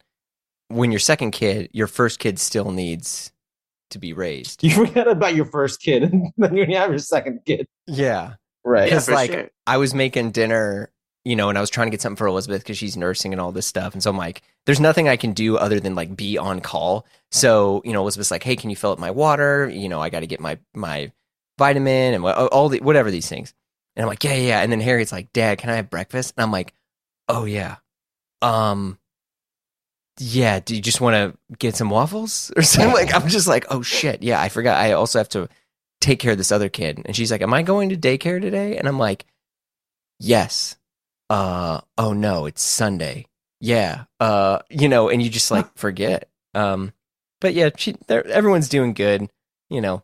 when 0.69 0.91
your 0.91 0.99
second 0.99 1.31
kid, 1.31 1.69
your 1.71 1.87
first 1.87 2.19
kid 2.19 2.39
still 2.39 2.71
needs 2.71 3.31
to 3.91 3.99
be 3.99 4.13
raised. 4.13 4.63
You 4.63 4.71
forget 4.71 5.07
about 5.07 5.35
your 5.35 5.45
first 5.45 5.81
kid, 5.81 6.03
and 6.03 6.31
then 6.37 6.55
you 6.55 6.65
have 6.77 6.89
your 6.89 6.99
second 6.99 7.41
kid. 7.45 7.67
Yeah, 7.87 8.33
Right. 8.69 8.91
yeah, 8.91 9.01
like- 9.13 9.31
sure. 9.31 9.49
I 9.65 9.77
was 9.77 9.95
making 9.95 10.29
dinner, 10.31 10.91
you 11.25 11.35
know, 11.35 11.49
and 11.49 11.57
I 11.57 11.61
was 11.61 11.71
trying 11.71 11.87
to 11.87 11.91
get 11.91 12.01
something 12.01 12.17
for 12.17 12.27
Elizabeth 12.27 12.61
because 12.61 12.77
she's 12.77 12.95
nursing 12.95 13.33
and 13.33 13.41
all 13.41 13.51
this 13.51 13.65
stuff. 13.65 13.93
And 13.93 14.03
so 14.03 14.11
I'm 14.11 14.17
like, 14.17 14.43
there's 14.67 14.79
nothing 14.79 15.09
I 15.09 15.17
can 15.17 15.33
do 15.33 15.57
other 15.57 15.79
than 15.79 15.95
like 15.95 16.15
be 16.15 16.37
on 16.37 16.59
call. 16.59 17.05
So, 17.31 17.81
you 17.83 17.93
know, 17.93 18.01
Elizabeth's 18.01 18.29
like, 18.29 18.43
hey, 18.43 18.55
can 18.55 18.69
you 18.69 18.75
fill 18.75 18.91
up 18.91 18.99
my 18.99 19.09
water? 19.09 19.67
You 19.67 19.89
know, 19.89 19.99
I 19.99 20.09
got 20.09 20.19
to 20.19 20.27
get 20.27 20.39
my, 20.39 20.59
my 20.75 21.11
vitamin 21.57 22.13
and 22.13 22.23
all 22.23 22.69
the, 22.69 22.79
whatever 22.79 23.09
these 23.09 23.27
things. 23.27 23.53
And 23.95 24.03
I'm 24.03 24.07
like, 24.07 24.23
yeah, 24.23 24.35
yeah. 24.35 24.61
And 24.61 24.71
then 24.71 24.81
Harriet's 24.81 25.11
like, 25.11 25.33
dad, 25.33 25.57
can 25.57 25.71
I 25.71 25.75
have 25.77 25.89
breakfast? 25.89 26.35
And 26.37 26.43
I'm 26.43 26.51
like, 26.51 26.73
oh, 27.27 27.45
yeah. 27.45 27.77
Um, 28.43 28.99
yeah. 30.19 30.59
Do 30.59 30.75
you 30.75 30.81
just 30.81 31.01
want 31.01 31.15
to 31.15 31.57
get 31.57 31.75
some 31.75 31.89
waffles 31.89 32.51
or 32.55 32.61
something? 32.61 32.93
like, 32.93 33.13
I'm 33.15 33.27
just 33.27 33.47
like, 33.47 33.65
oh 33.69 33.81
shit. 33.81 34.21
Yeah. 34.21 34.39
I 34.39 34.49
forgot. 34.49 34.77
I 34.77 34.91
also 34.93 35.17
have 35.19 35.29
to 35.29 35.49
take 36.01 36.19
care 36.19 36.31
of 36.31 36.37
this 36.37 36.51
other 36.51 36.69
kid. 36.69 37.01
And 37.05 37.15
she's 37.15 37.31
like, 37.31 37.41
am 37.41 37.53
I 37.53 37.61
going 37.61 37.89
to 37.89 37.97
daycare 37.97 38.41
today? 38.41 38.77
And 38.77 38.87
I'm 38.87 38.99
like, 38.99 39.25
yes 40.19 40.75
uh 41.29 41.79
oh 41.97 42.11
no 42.11 42.45
it's 42.45 42.61
sunday 42.61 43.25
yeah 43.61 44.05
uh 44.19 44.59
you 44.69 44.89
know 44.89 45.09
and 45.09 45.21
you 45.21 45.29
just 45.29 45.51
like 45.51 45.65
forget 45.77 46.27
um 46.55 46.91
but 47.39 47.53
yeah 47.53 47.69
she 47.77 47.95
they're, 48.07 48.25
everyone's 48.27 48.67
doing 48.67 48.93
good 48.93 49.29
you 49.69 49.79
know 49.79 50.01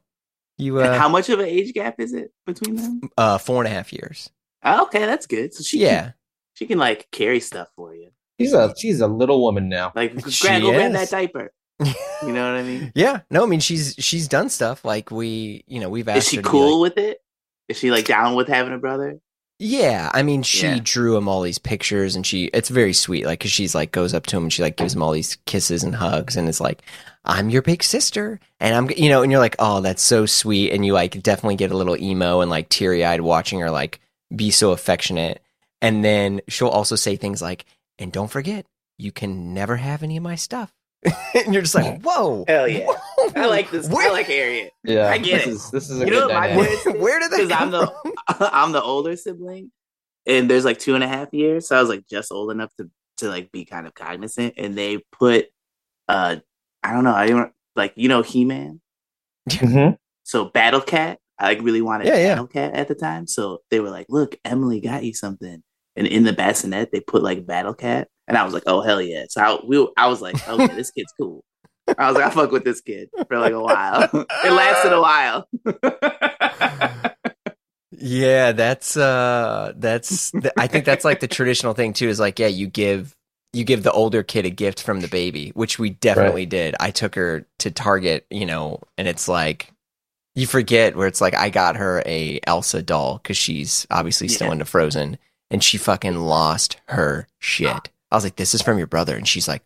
you 0.58 0.80
And 0.80 0.90
uh 0.90 0.98
how 1.00 1.10
much 1.10 1.30
of 1.30 1.40
an 1.40 1.48
age 1.48 1.74
gap 1.74 2.00
is 2.00 2.14
it 2.14 2.32
between 2.46 2.76
them? 2.76 3.02
uh 3.18 3.38
four 3.40 3.62
and 3.62 3.68
a 3.68 3.76
half 3.76 3.92
years 3.92 4.30
Oh, 4.68 4.84
okay, 4.84 5.06
that's 5.06 5.28
good. 5.28 5.54
So 5.54 5.64
she 5.64 5.80
yeah 5.80 6.02
can, 6.02 6.14
she 6.56 6.66
can 6.66 6.78
like 6.80 7.08
carry 7.12 7.40
stuff 7.40 7.68
for 7.76 7.94
you. 7.94 8.10
She's 8.40 8.54
a 8.54 8.74
she's 8.76 9.00
a 9.00 9.08
little 9.08 9.44
woman 9.44 9.70
now. 9.70 9.92
Like, 9.96 10.14
She 10.30 10.48
grab, 10.48 10.62
go 10.64 10.72
grab 10.72 10.92
that 10.94 11.10
diaper. 11.12 11.52
You 11.80 12.32
know 12.32 12.52
what 12.54 12.60
I 12.60 12.64
mean? 12.64 12.92
yeah 12.96 13.22
no 13.30 13.44
i 13.44 13.46
mean 13.48 13.60
she's 13.60 13.96
she's 14.00 14.28
done 14.28 14.50
stuff 14.50 14.86
like 14.86 15.12
we 15.12 15.64
you 15.68 15.80
know 15.80 15.90
we've 15.90 16.08
asked 16.08 16.20
Is 16.20 16.30
she 16.30 16.36
her 16.38 16.42
to 16.42 16.48
be 16.48 16.52
cool 16.52 16.82
like- 16.82 16.96
with 16.96 17.04
it? 17.06 17.22
Is 17.68 17.78
she 17.78 17.92
like 17.92 18.06
down 18.06 18.36
with 18.36 18.48
having 18.48 18.74
a 18.74 18.78
brother? 18.78 19.20
yeah 19.58 20.10
i 20.14 20.22
mean 20.22 20.44
she 20.44 20.68
Yeah. 20.68 20.80
drew 20.84 21.16
him 21.16 21.30
all 21.30 21.42
these 21.42 21.58
pictures 21.60 22.16
and 22.18 22.26
she 22.28 22.46
it's 22.54 22.68
very 22.68 22.92
sweet 22.92 23.26
like 23.26 23.40
because 23.40 23.52
she's 23.54 23.74
like 23.74 23.94
goes 23.94 24.14
up 24.14 24.26
to 24.28 24.36
him 24.38 24.44
and 24.44 24.52
she 24.54 24.62
like 24.62 24.76
gives 24.76 24.94
him 24.94 25.02
all 25.02 25.14
these 25.14 25.38
kisses 25.46 25.82
and 25.82 25.96
hugs 25.96 26.36
and 26.36 26.50
it's 26.50 26.60
like 26.60 26.82
i'm 27.24 27.50
your 27.50 27.62
big 27.62 27.82
sister 27.82 28.38
and 28.60 28.76
i'm 28.76 28.90
you 28.98 29.08
know 29.08 29.22
and 29.24 29.32
you're 29.32 29.40
like 29.40 29.56
oh 29.60 29.80
that's 29.80 30.02
so 30.04 30.26
sweet 30.26 30.74
and 30.74 30.86
you 30.86 30.92
like 30.92 31.24
definitely 31.24 31.56
get 31.56 31.72
a 31.72 31.78
little 31.78 31.96
emo 31.96 32.42
and 32.42 32.52
like 32.52 32.68
teary-eyed 32.68 33.22
watching 33.22 33.62
her 33.62 33.72
like 33.72 34.02
be 34.36 34.52
so 34.52 34.72
affectionate 34.72 35.42
and 35.82 36.04
then 36.04 36.42
she'll 36.50 36.68
also 36.68 36.98
say 36.98 37.16
things 37.16 37.42
like 37.42 37.64
and 37.98 38.12
don't 38.12 38.32
forget 38.32 38.66
you 38.98 39.14
can 39.14 39.54
never 39.54 39.78
have 39.78 40.04
any 40.04 40.18
of 40.18 40.24
my 40.24 40.36
stuff. 40.36 40.74
and 41.36 41.54
you're 41.54 41.62
just 41.64 41.76
like, 41.76 42.02
whoa. 42.04 42.46
Hell 42.48 42.68
yeah. 42.68 42.86
whoa, 42.88 43.32
I 43.36 43.46
like 43.48 43.72
this. 43.72 43.88
Where, 43.90 44.10
I 44.10 44.12
like 44.12 44.28
Harriet 44.28 44.72
Yeah, 44.84 45.10
I 45.10 45.18
get 45.18 45.46
this 45.46 45.48
it. 45.48 45.50
Is, 45.52 45.72
this 45.72 45.90
is 45.90 46.02
a 46.02 46.06
You 46.06 46.12
good 46.12 46.20
know 46.20 46.28
what 46.28 46.34
my 46.36 46.48
dynamic. 46.48 46.80
parents- 46.84 47.02
where 47.04 47.20
did 47.20 47.32
they 47.32 47.46
because 47.46 47.52
I'm 47.62 47.72
the 47.72 47.88
from? 47.88 48.14
I'm 48.52 48.72
the 48.72 48.82
older 48.84 49.16
sibling, 49.16 49.72
and 50.26 50.50
there's 50.50 50.66
like 50.66 50.80
two 50.80 50.96
and 50.96 51.04
a 51.04 51.08
half 51.08 51.34
years, 51.34 51.68
so 51.68 51.78
I 51.78 51.80
was 51.82 51.90
like 51.90 52.06
just 52.10 52.32
old 52.32 52.52
enough 52.52 52.72
to 52.80 52.90
to 53.18 53.30
like 53.30 53.52
be 53.52 53.66
kind 53.66 53.88
of 53.88 53.94
cognizant, 53.94 54.56
and 54.58 54.76
they 54.76 55.00
put 55.12 55.48
uh 56.08 56.38
I 56.84 56.92
don't 56.94 57.04
know 57.04 57.14
I 57.14 57.28
don't 57.28 57.52
like 57.76 57.94
you 57.96 58.10
know 58.10 58.22
He 58.22 58.46
Man, 58.46 58.82
Mhm. 59.50 59.98
so 60.24 60.46
Battle 60.46 60.82
Cat. 60.82 61.20
I 61.38 61.46
like 61.48 61.62
really 61.62 61.82
wanted 61.82 62.08
Yeah, 62.08 62.16
yeah. 62.18 62.30
Battle 62.30 62.48
Cat 62.48 62.74
at 62.74 62.88
the 62.88 62.96
time, 62.96 63.28
so 63.28 63.60
they 63.70 63.80
were 63.82 63.90
like, 63.90 64.06
"Look, 64.10 64.38
Emily 64.46 64.80
got 64.80 65.04
you 65.04 65.14
something," 65.14 65.62
and 65.98 66.08
in 66.08 66.24
the 66.24 66.32
bassinet 66.34 66.92
they 66.92 67.02
put 67.02 67.24
like 67.24 67.46
Battle 67.46 67.74
Cat, 67.74 68.08
and 68.28 68.38
I 68.38 68.44
was 68.44 68.54
like, 68.54 68.64
"Oh 68.68 68.82
hell 68.82 69.02
yeah!" 69.02 69.26
So 69.30 69.42
I 69.42 69.60
we 69.66 69.88
I 69.98 70.08
was 70.08 70.22
like, 70.22 70.48
"Okay, 70.48 70.68
this 70.76 70.92
kid's 70.92 71.14
cool." 71.20 71.44
I 71.98 72.08
was 72.08 72.16
like, 72.16 72.26
"I 72.26 72.30
fuck 72.32 72.52
with 72.52 72.64
this 72.64 72.82
kid 72.82 73.10
for 73.28 73.38
like 73.40 73.54
a 73.54 73.60
while." 73.62 74.10
it 74.14 74.52
lasted 74.52 74.94
a 74.94 75.02
while. 75.02 75.48
Yeah, 77.98 78.52
that's 78.52 78.98
uh 78.98 79.72
that's 79.78 80.32
th- 80.32 80.54
I 80.58 80.68
think 80.68 80.86
that's 80.86 81.06
like 81.06 81.22
the 81.22 81.28
traditional 81.30 81.74
thing 81.74 81.94
too 81.94 82.10
is 82.10 82.20
like 82.20 82.40
yeah, 82.40 82.48
you 82.48 82.68
give 82.68 83.16
you 83.54 83.64
give 83.64 83.84
the 83.84 83.92
older 83.92 84.22
kid 84.22 84.46
a 84.46 84.50
gift 84.50 84.82
from 84.82 85.00
the 85.00 85.08
baby, 85.08 85.52
which 85.56 85.80
we 85.80 85.92
definitely 85.92 86.46
did. 86.46 86.76
I 86.80 86.92
took 86.92 87.16
her 87.16 87.46
to 87.60 87.72
Target, 87.72 88.26
you 88.30 88.46
know, 88.46 88.82
and 88.98 89.08
it's 89.08 89.30
like 89.30 89.72
you 90.34 90.46
forget 90.46 90.98
where 90.98 91.08
it's 91.08 91.22
like 91.22 91.36
I 91.36 91.50
got 91.50 91.78
her 91.78 92.04
a 92.06 92.40
Elsa 92.46 92.82
doll 92.82 93.20
cuz 93.20 93.38
she's 93.38 93.88
obviously 93.90 94.28
still 94.28 94.48
Yeah. 94.48 94.54
into 94.54 94.66
Frozen 94.66 95.18
and 95.50 95.64
she 95.64 95.78
fucking 95.78 96.18
lost 96.18 96.78
her 96.90 97.28
shit. 97.40 97.90
I 98.12 98.16
was 98.16 98.24
like 98.24 98.36
this 98.36 98.54
is 98.54 98.62
from 98.62 98.78
your 98.78 98.88
brother 98.88 99.16
and 99.16 99.28
she's 99.28 99.48
like 99.48 99.64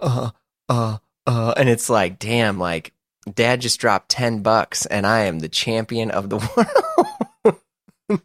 uh 0.00 0.30
uh 0.68 0.98
uh 1.26 1.54
and 1.56 1.68
it's 1.68 1.88
like 1.90 2.18
damn 2.18 2.58
like 2.58 2.92
dad 3.32 3.60
just 3.60 3.80
dropped 3.80 4.08
10 4.10 4.42
bucks 4.42 4.86
and 4.86 5.06
I 5.06 5.20
am 5.22 5.38
the 5.40 5.48
champion 5.48 6.10
of 6.10 6.30
the 6.30 6.36
world. 7.46 7.60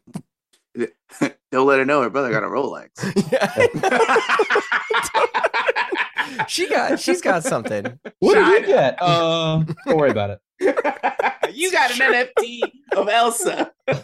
Don't 1.52 1.68
let 1.68 1.80
her 1.80 1.86
know 1.86 2.02
her 2.02 2.10
brother 2.10 2.32
got 2.32 2.44
a 2.44 2.48
Rolex. 2.48 2.90
Yeah. 3.32 3.52
she 6.48 6.70
got 6.70 7.00
she's 7.00 7.22
got 7.22 7.44
something. 7.44 8.00
What 8.20 8.36
did 8.36 8.44
China. 8.44 8.60
you 8.60 8.66
get? 8.68 8.98
Uh, 9.02 9.64
don't 9.86 9.98
worry 9.98 10.12
about 10.12 10.30
it. 10.30 10.40
You 10.62 11.72
got 11.72 12.00
an 12.00 12.14
NFT 12.14 12.62
of 12.96 13.10
Elsa. 13.10 13.72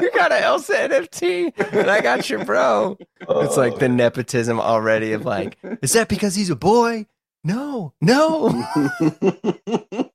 You 0.00 0.12
got 0.12 0.30
an 0.30 0.42
Elsa 0.42 0.74
NFT 0.74 1.52
and 1.72 1.90
I 1.90 2.00
got 2.00 2.30
your 2.30 2.44
bro. 2.44 2.96
It's 3.20 3.56
like 3.56 3.78
the 3.78 3.86
oh. 3.86 3.88
nepotism 3.88 4.60
already 4.60 5.12
of 5.12 5.24
like, 5.24 5.58
is 5.82 5.94
that 5.94 6.08
because 6.08 6.36
he's 6.36 6.50
a 6.50 6.54
boy? 6.54 7.06
No, 7.42 7.92
no. 8.00 8.64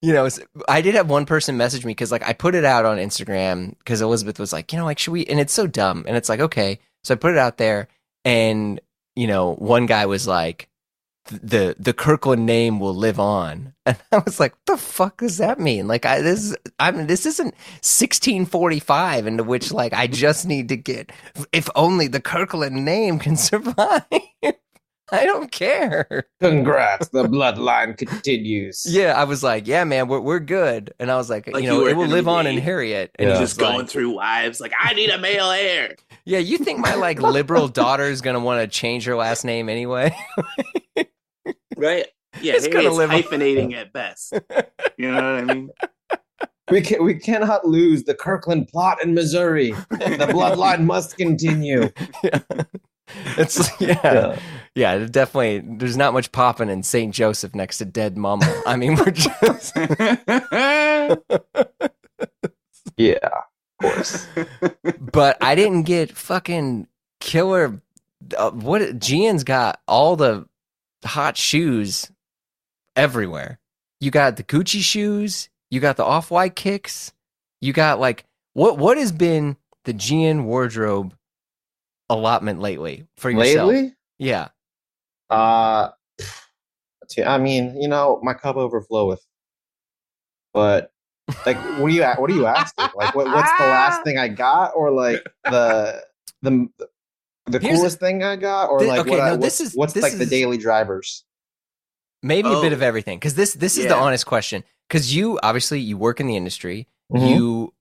You 0.00 0.12
know, 0.12 0.28
I 0.68 0.80
did 0.80 0.94
have 0.94 1.10
one 1.10 1.26
person 1.26 1.56
message 1.56 1.84
me 1.84 1.90
because 1.90 2.12
like 2.12 2.22
I 2.22 2.32
put 2.32 2.54
it 2.54 2.64
out 2.64 2.84
on 2.84 2.98
Instagram 2.98 3.76
because 3.78 4.00
Elizabeth 4.00 4.38
was 4.38 4.52
like, 4.52 4.72
you 4.72 4.78
know, 4.78 4.84
like 4.84 4.98
should 4.98 5.10
we? 5.10 5.26
And 5.26 5.40
it's 5.40 5.52
so 5.52 5.66
dumb, 5.66 6.04
and 6.06 6.16
it's 6.16 6.28
like 6.28 6.38
okay, 6.38 6.78
so 7.02 7.14
I 7.14 7.16
put 7.16 7.32
it 7.32 7.38
out 7.38 7.56
there, 7.56 7.88
and 8.24 8.80
you 9.16 9.26
know, 9.26 9.54
one 9.54 9.86
guy 9.86 10.06
was 10.06 10.28
like, 10.28 10.68
the 11.30 11.74
the 11.78 11.92
Kirkland 11.92 12.46
name 12.46 12.80
will 12.80 12.94
live 12.94 13.20
on, 13.20 13.74
and 13.86 13.96
I 14.12 14.18
was 14.18 14.40
like, 14.40 14.52
what 14.52 14.66
the 14.66 14.76
fuck 14.76 15.18
does 15.18 15.38
that 15.38 15.58
mean? 15.60 15.86
Like, 15.88 16.06
I 16.06 16.20
this 16.20 16.56
I 16.78 16.90
mean, 16.90 17.06
this 17.06 17.26
isn't 17.26 17.54
1645 17.82 19.26
into 19.26 19.44
which 19.44 19.72
like 19.72 19.92
I 19.92 20.06
just 20.06 20.46
need 20.46 20.68
to 20.70 20.76
get 20.76 21.10
if 21.52 21.68
only 21.74 22.08
the 22.08 22.20
Kirkland 22.20 22.84
name 22.84 23.18
can 23.18 23.36
survive. 23.36 24.02
I 25.10 25.24
don't 25.24 25.50
care. 25.50 26.26
Congrats, 26.38 27.08
the 27.08 27.24
bloodline 27.28 27.96
continues. 27.96 28.84
Yeah, 28.86 29.14
I 29.16 29.24
was 29.24 29.42
like, 29.42 29.66
yeah, 29.66 29.84
man, 29.84 30.06
we're 30.06 30.20
we're 30.20 30.38
good, 30.38 30.92
and 31.00 31.10
I 31.10 31.16
was 31.16 31.30
like, 31.30 31.46
Like 31.46 31.62
you 31.64 31.70
you 31.70 31.78
know, 31.78 31.82
were 31.84 31.88
it 31.88 31.96
will 31.96 32.06
live 32.08 32.28
on 32.28 32.46
in 32.46 32.58
Harriet, 32.58 33.12
and 33.18 33.28
Yeah. 33.28 33.36
he 33.36 33.40
Just 33.40 33.56
was 33.56 33.66
going 33.66 33.78
like, 33.78 33.88
through 33.88 34.10
wives, 34.16 34.60
like 34.60 34.72
I 34.78 34.92
need 34.92 35.08
a 35.08 35.16
male 35.18 35.50
heir. 35.50 35.96
yeah, 36.26 36.40
you 36.40 36.58
think 36.58 36.80
my 36.80 36.94
like 36.94 37.22
liberal 37.22 37.68
daughter 37.68 38.04
is 38.04 38.20
gonna 38.20 38.40
want 38.40 38.60
to 38.60 38.68
change 38.68 39.06
her 39.06 39.16
last 39.16 39.44
name 39.46 39.70
anyway? 39.70 40.14
Right? 41.78 42.06
Yeah, 42.42 42.54
It's 42.54 42.66
it's 42.66 42.74
gonna 42.74 42.90
live 42.90 43.10
on- 43.10 43.16
hyphenating 43.22 43.74
at 43.74 43.92
best. 43.92 44.34
You 44.98 45.12
know 45.12 45.14
what 45.14 45.50
I 45.50 45.54
mean? 45.54 45.70
We 46.72 46.80
can 46.80 47.04
we 47.04 47.14
cannot 47.14 47.64
lose 47.66 48.02
the 48.02 48.14
Kirkland 48.14 48.66
plot 48.68 49.02
in 49.02 49.14
Missouri. 49.14 49.70
The 49.90 50.28
bloodline 50.32 50.84
must 50.84 51.16
continue. 51.16 51.90
yeah. 52.24 52.40
It's 53.38 53.70
yeah, 53.80 54.38
yeah, 54.74 54.94
it 54.94 55.12
definitely. 55.12 55.60
There's 55.78 55.96
not 55.96 56.12
much 56.12 56.32
popping 56.32 56.68
in 56.68 56.82
Saint 56.82 57.14
Joseph 57.14 57.54
next 57.54 57.78
to 57.78 57.84
dead 57.84 58.16
mama. 58.18 58.44
I 58.66 58.74
mean, 58.76 58.96
we're 58.96 59.12
just 59.12 59.74
Yeah, 62.96 63.14
of 63.80 63.92
course. 63.94 64.26
but 65.12 65.36
I 65.40 65.54
didn't 65.54 65.84
get 65.84 66.10
fucking 66.16 66.88
killer. 67.20 67.80
Uh, 68.36 68.50
what 68.50 68.82
Jian's 68.98 69.44
got 69.44 69.80
all 69.86 70.16
the 70.16 70.46
hot 71.04 71.36
shoes 71.36 72.10
everywhere. 72.96 73.58
You 74.00 74.10
got 74.10 74.36
the 74.36 74.44
Gucci 74.44 74.80
shoes. 74.80 75.48
You 75.70 75.80
got 75.80 75.96
the 75.96 76.04
off 76.04 76.30
white 76.30 76.56
kicks. 76.56 77.12
You 77.60 77.72
got 77.72 78.00
like 78.00 78.24
what? 78.54 78.78
What 78.78 78.96
has 78.98 79.12
been 79.12 79.56
the 79.84 79.92
Jian 79.94 80.44
wardrobe 80.44 81.14
allotment 82.08 82.60
lately 82.60 83.06
for 83.16 83.30
yourself? 83.30 83.68
Lately, 83.70 83.94
Yeah. 84.18 84.48
uh, 85.30 85.90
I 87.26 87.38
mean, 87.38 87.80
you 87.80 87.88
know, 87.88 88.20
my 88.22 88.34
cup 88.34 88.56
overfloweth. 88.56 89.20
But 90.54 90.90
like, 91.46 91.56
what 91.78 91.88
do 91.88 91.94
you 91.94 92.04
what 92.04 92.30
are 92.30 92.34
you 92.34 92.46
asking? 92.46 92.88
Like, 92.94 93.14
what, 93.14 93.26
what's 93.26 93.50
the 93.58 93.64
last 93.66 94.02
thing 94.04 94.18
I 94.18 94.28
got, 94.28 94.72
or 94.74 94.90
like 94.90 95.26
the 95.44 96.02
the 96.42 96.68
the 97.48 97.58
Here's- 97.58 97.76
coolest 97.78 97.98
thing 98.00 98.22
I 98.22 98.36
got, 98.36 98.70
or 98.70 98.80
like 98.82 99.00
okay, 99.00 99.10
what 99.10 99.20
I, 99.20 99.28
no, 99.30 99.36
what's, 99.36 99.58
this 99.58 99.60
is- 99.68 99.74
what's 99.76 99.92
this 99.92 100.02
like 100.02 100.18
the 100.18 100.26
daily 100.26 100.56
drivers? 100.58 101.24
Maybe 102.22 102.48
a 102.48 102.60
bit 102.60 102.72
Oh. 102.72 102.76
of 102.76 102.82
everything. 102.82 103.18
Because 103.18 103.34
this 103.34 103.54
this 103.54 103.78
is 103.78 103.86
the 103.86 103.94
honest 103.96 104.26
question. 104.26 104.64
Because 104.88 105.14
you 105.14 105.38
obviously 105.42 105.80
you 105.80 105.96
work 105.96 106.18
in 106.20 106.26
the 106.26 106.36
industry. 106.36 106.88
Mhm. 107.12 107.30
You 107.30 107.74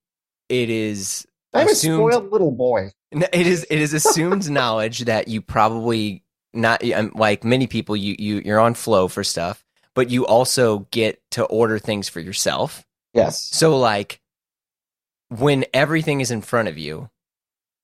it 0.50 0.70
is 0.70 1.26
I'm 1.54 1.68
a 1.68 1.72
assumed- 1.72 2.12
spoiled 2.12 2.32
little 2.32 2.52
boy. 2.52 2.92
It 3.12 3.34
is 3.48 3.66
it 3.70 3.80
is 3.80 3.94
assumed 4.02 4.50
knowledge 4.50 5.00
that 5.06 5.28
you 5.28 5.42
probably 5.42 6.24
not 6.54 6.84
um, 6.92 7.12
like 7.16 7.44
many 7.44 7.66
people 7.68 7.96
you 7.96 8.16
you 8.20 8.42
you're 8.46 8.60
on 8.60 8.74
flow 8.74 9.08
for 9.08 9.24
stuff, 9.24 9.64
but 9.96 10.10
you 10.10 10.26
also 10.28 10.80
get 10.92 11.22
to 11.32 11.44
order 11.46 11.80
things 11.80 12.08
for 12.10 12.20
yourself. 12.20 12.86
Yes. 13.14 13.42
So 13.42 13.78
like 13.78 14.22
when 15.30 15.66
everything 15.74 16.22
is 16.22 16.32
in 16.32 16.42
front 16.42 16.68
of 16.68 16.78
you 16.78 17.10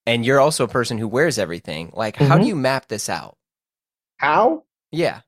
and 0.06 0.26
you're 0.26 0.40
also 0.40 0.64
a 0.64 0.68
person 0.68 0.98
who 0.98 1.08
wears 1.08 1.38
everything, 1.40 1.92
like 1.94 2.16
how 2.18 2.38
do 2.38 2.44
Mhm. 2.44 2.48
you 2.48 2.56
map 2.56 2.88
this 2.88 3.10
out? 3.10 3.38
How? 4.18 4.64
Yeah. 4.92 5.22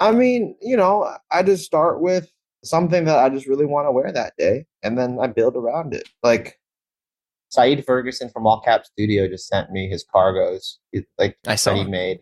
I 0.00 0.12
mean, 0.12 0.56
you 0.60 0.76
know, 0.76 1.16
I 1.30 1.42
just 1.42 1.64
start 1.64 2.00
with 2.00 2.30
something 2.64 3.04
that 3.04 3.18
I 3.18 3.28
just 3.30 3.46
really 3.46 3.64
want 3.64 3.86
to 3.86 3.92
wear 3.92 4.10
that 4.12 4.34
day, 4.36 4.66
and 4.82 4.98
then 4.98 5.18
I 5.20 5.28
build 5.28 5.56
around 5.56 5.94
it. 5.94 6.08
Like 6.22 6.60
Saeed 7.50 7.84
Ferguson 7.86 8.28
from 8.28 8.46
All 8.46 8.60
Cap 8.60 8.84
Studio 8.84 9.28
just 9.28 9.46
sent 9.48 9.70
me 9.70 9.88
his 9.88 10.04
cargos, 10.04 10.76
it- 10.92 11.06
like 11.18 11.38
I 11.46 11.54
saw 11.54 11.72
that 11.74 11.84
he 11.84 11.90
made, 11.90 12.20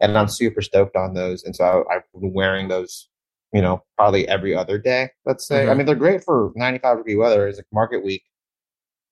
and 0.00 0.16
I'm 0.16 0.28
super 0.28 0.60
stoked 0.62 0.94
on 0.94 1.14
those. 1.14 1.42
And 1.44 1.56
so 1.56 1.64
I, 1.90 1.96
I've 1.96 2.02
been 2.12 2.32
wearing 2.34 2.68
those, 2.68 3.08
you 3.52 3.62
know, 3.62 3.82
probably 3.96 4.28
every 4.28 4.54
other 4.54 4.78
day. 4.78 5.10
Let's 5.24 5.46
say. 5.46 5.62
I 5.64 5.72
Mhm. 5.72 5.76
mean, 5.78 5.86
they're 5.86 5.94
great 5.96 6.22
for 6.22 6.52
95 6.54 6.98
degree 6.98 7.16
weather. 7.16 7.48
It's 7.48 7.58
like 7.58 7.66
market 7.72 8.04
week, 8.04 8.24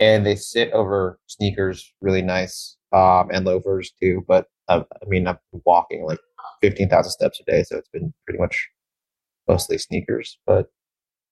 and 0.01 0.27
they 0.27 0.37
sit 0.37 0.73
over 0.73 1.19
sneakers 1.27 1.93
really 2.01 2.23
nice, 2.23 2.77
um, 2.93 3.31
and 3.33 3.45
loafers 3.45 3.93
too. 4.01 4.25
But 4.29 4.47
uh, 4.69 4.83
I 5.03 5.07
mean, 5.07 5.27
I'm 5.27 5.39
walking 5.65 6.05
like 6.05 6.19
15,000 6.63 7.11
steps 7.11 7.41
a 7.41 7.51
day. 7.51 7.63
So 7.63 7.77
it's 7.77 7.89
been 7.89 8.13
pretty 8.25 8.41
much 8.41 8.69
mostly 9.49 9.79
sneakers. 9.79 10.39
But 10.47 10.67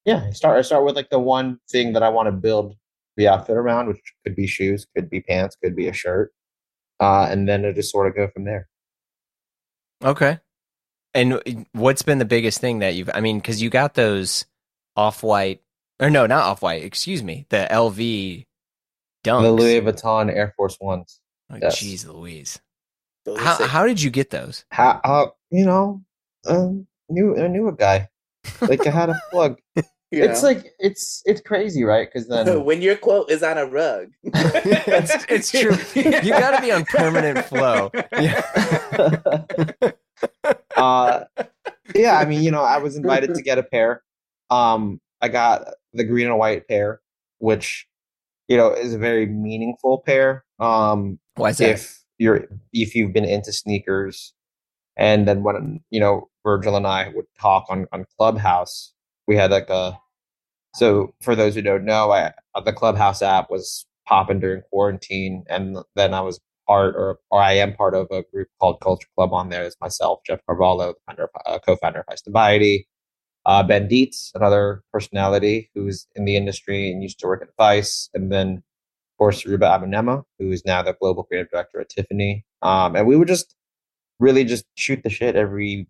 yeah, 0.05 0.25
I 0.29 0.31
start, 0.31 0.59
I 0.59 0.63
start 0.63 0.85
with 0.85 0.97
like 0.97 1.11
the 1.11 1.19
one 1.19 1.59
thing 1.71 1.93
that 1.95 2.03
I 2.03 2.09
want 2.09 2.27
to 2.27 2.33
build 2.33 2.77
the 3.17 3.29
outfit 3.29 3.57
around, 3.57 3.89
which 3.89 4.01
could 4.25 4.37
be 4.37 4.47
shoes, 4.47 4.87
could 4.95 5.09
be 5.09 5.21
pants, 5.21 5.57
could 5.63 5.77
be 5.77 5.89
a 5.89 5.93
shirt. 5.93 6.33
Uh, 7.01 7.27
and 7.31 7.49
then 7.49 7.65
it 7.65 7.75
just 7.75 7.91
sort 7.91 8.07
of 8.07 8.15
go 8.15 8.29
from 8.29 8.45
there. 8.45 8.69
Okay. 10.05 10.39
And 11.13 11.67
what's 11.73 12.03
been 12.03 12.19
the 12.19 12.25
biggest 12.25 12.61
thing 12.61 12.81
that 12.81 12.95
you've 12.95 13.11
I 13.15 13.21
mean 13.21 13.41
cuz 13.41 13.63
you 13.63 13.71
got 13.71 13.95
those 13.95 14.47
off-white 14.97 15.63
or 16.01 16.11
no, 16.11 16.27
not 16.27 16.45
off-white, 16.45 16.83
excuse 16.83 17.23
me, 17.23 17.47
the 17.51 17.69
LV 17.71 18.47
dunks. 19.25 19.43
The 19.43 19.53
Louis 19.53 19.81
Vuitton 19.81 20.31
Air 20.35 20.53
Force 20.57 20.79
Ones. 20.81 21.21
Oh, 21.51 21.57
yes. 21.61 21.83
Jeez 21.83 22.07
Louise. 22.07 22.61
How 23.39 23.67
how 23.67 23.87
did 23.87 24.01
you 24.03 24.11
get 24.11 24.31
those? 24.31 24.65
How, 24.71 25.01
uh, 25.03 25.27
you 25.51 25.65
know, 25.65 26.03
um, 26.47 26.87
knew, 27.09 27.37
I 27.37 27.49
knew 27.49 27.69
a 27.69 27.73
guy. 27.73 28.09
Like 28.61 28.87
I 28.87 28.91
had 28.91 29.11
a 29.11 29.21
plug. 29.31 29.59
You 30.11 30.23
It's 30.23 30.43
know? 30.43 30.49
like, 30.51 30.73
it's, 30.79 31.23
it's 31.25 31.41
crazy, 31.41 31.83
right? 31.83 32.07
Because 32.07 32.29
then 32.29 32.65
when 32.65 32.81
your 32.83 32.95
quote 32.95 33.31
is 33.33 33.43
on 33.43 33.59
a 33.59 33.67
rug. 33.67 34.11
It's- 34.23 35.27
it's 35.29 35.51
true. 35.51 35.77
You 36.01 36.31
gotta 36.31 36.63
be 36.63 36.71
on 36.71 36.85
permanent 36.85 37.45
flow. 37.47 37.91
Yeah. 38.13 38.43
yeah, 41.95 42.19
I 42.19 42.25
mean, 42.27 42.43
you 42.43 42.53
know, 42.53 42.63
I 42.63 42.79
was 42.79 42.97
invited 42.97 43.35
to 43.35 43.43
get 43.43 43.59
a 43.59 43.65
pair. 43.65 44.03
Um, 44.51 45.01
I 45.21 45.29
got 45.29 45.67
the 45.95 46.05
green 46.05 46.27
and 46.29 46.39
white 46.39 46.69
pair, 46.69 47.01
which 47.39 47.89
you 48.49 48.57
know 48.57 48.73
is 48.73 48.95
a 48.95 48.99
very 48.99 49.27
meaningful 49.27 50.03
pair. 50.05 50.45
Um, 50.61 51.19
Why 51.37 51.51
is 51.51 51.59
that? 51.59 51.71
if 51.71 52.05
you're 52.19 52.47
if 52.73 52.95
you've 52.95 53.13
been 53.13 53.25
into 53.25 53.53
sneakers, 53.53 54.35
and 54.97 55.27
then 55.27 55.43
when 55.43 55.81
you 55.91 56.01
know 56.01 56.29
Virgil 56.45 56.77
and 56.77 56.87
I 56.87 57.09
would 57.15 57.27
talk 57.41 57.67
on 57.69 57.87
on 57.93 58.05
Clubhouse, 58.19 58.93
we 59.27 59.37
had 59.37 59.51
like 59.51 59.71
a. 59.71 59.99
So 60.75 61.15
for 61.23 61.37
those 61.37 61.55
who 61.55 61.63
don't 61.63 61.85
know, 61.85 62.11
I, 62.13 62.33
the 62.65 62.73
Clubhouse 62.73 63.23
app 63.23 63.51
was 63.51 63.87
popping 64.07 64.41
during 64.41 64.63
quarantine, 64.71 65.45
and 65.49 65.79
then 65.97 66.15
I 66.15 66.21
was 66.21 66.41
part 66.67 66.95
or 66.97 67.19
or 67.31 67.41
I 67.43 67.53
am 67.53 67.75
part 67.75 67.95
of 67.95 68.09
a 68.11 68.25
group 68.33 68.49
called 68.61 68.81
Culture 68.81 69.09
Club 69.17 69.33
on 69.33 69.51
there. 69.51 69.65
It's 69.65 69.77
myself, 69.81 70.21
Jeff 70.27 70.41
Carvalho, 70.47 70.95
the 70.95 70.95
founder, 71.07 71.31
uh, 71.47 71.59
co-founder 71.65 72.01
of 72.01 72.07
Vice 72.09 72.23
uh, 73.47 73.63
Ben 73.63 73.89
Dietz, 73.89 74.31
another 74.35 74.83
personality 74.93 75.71
who's 75.75 76.07
in 76.15 76.25
the 76.25 76.37
industry 76.37 76.91
and 76.91 77.03
used 77.03 77.19
to 77.21 77.27
work 77.27 77.43
at 77.43 77.49
Vice, 77.59 78.09
and 78.15 78.31
then 78.33 78.49
of 78.59 79.19
course 79.19 79.45
Ruba 79.47 79.67
Abu-Nimah, 79.67 80.23
who 80.39 80.51
is 80.51 80.65
now 80.65 80.83
the 80.83 80.95
global 80.95 81.23
creative 81.25 81.51
director 81.51 81.81
at 81.81 81.89
Tiffany. 81.89 82.45
Um, 82.63 82.97
and 82.97 83.07
we 83.07 83.17
would 83.17 83.29
just 83.29 83.55
really 84.19 84.45
just 84.45 84.65
shoot 84.77 85.03
the 85.03 85.11
shit 85.11 85.37
every 85.37 85.87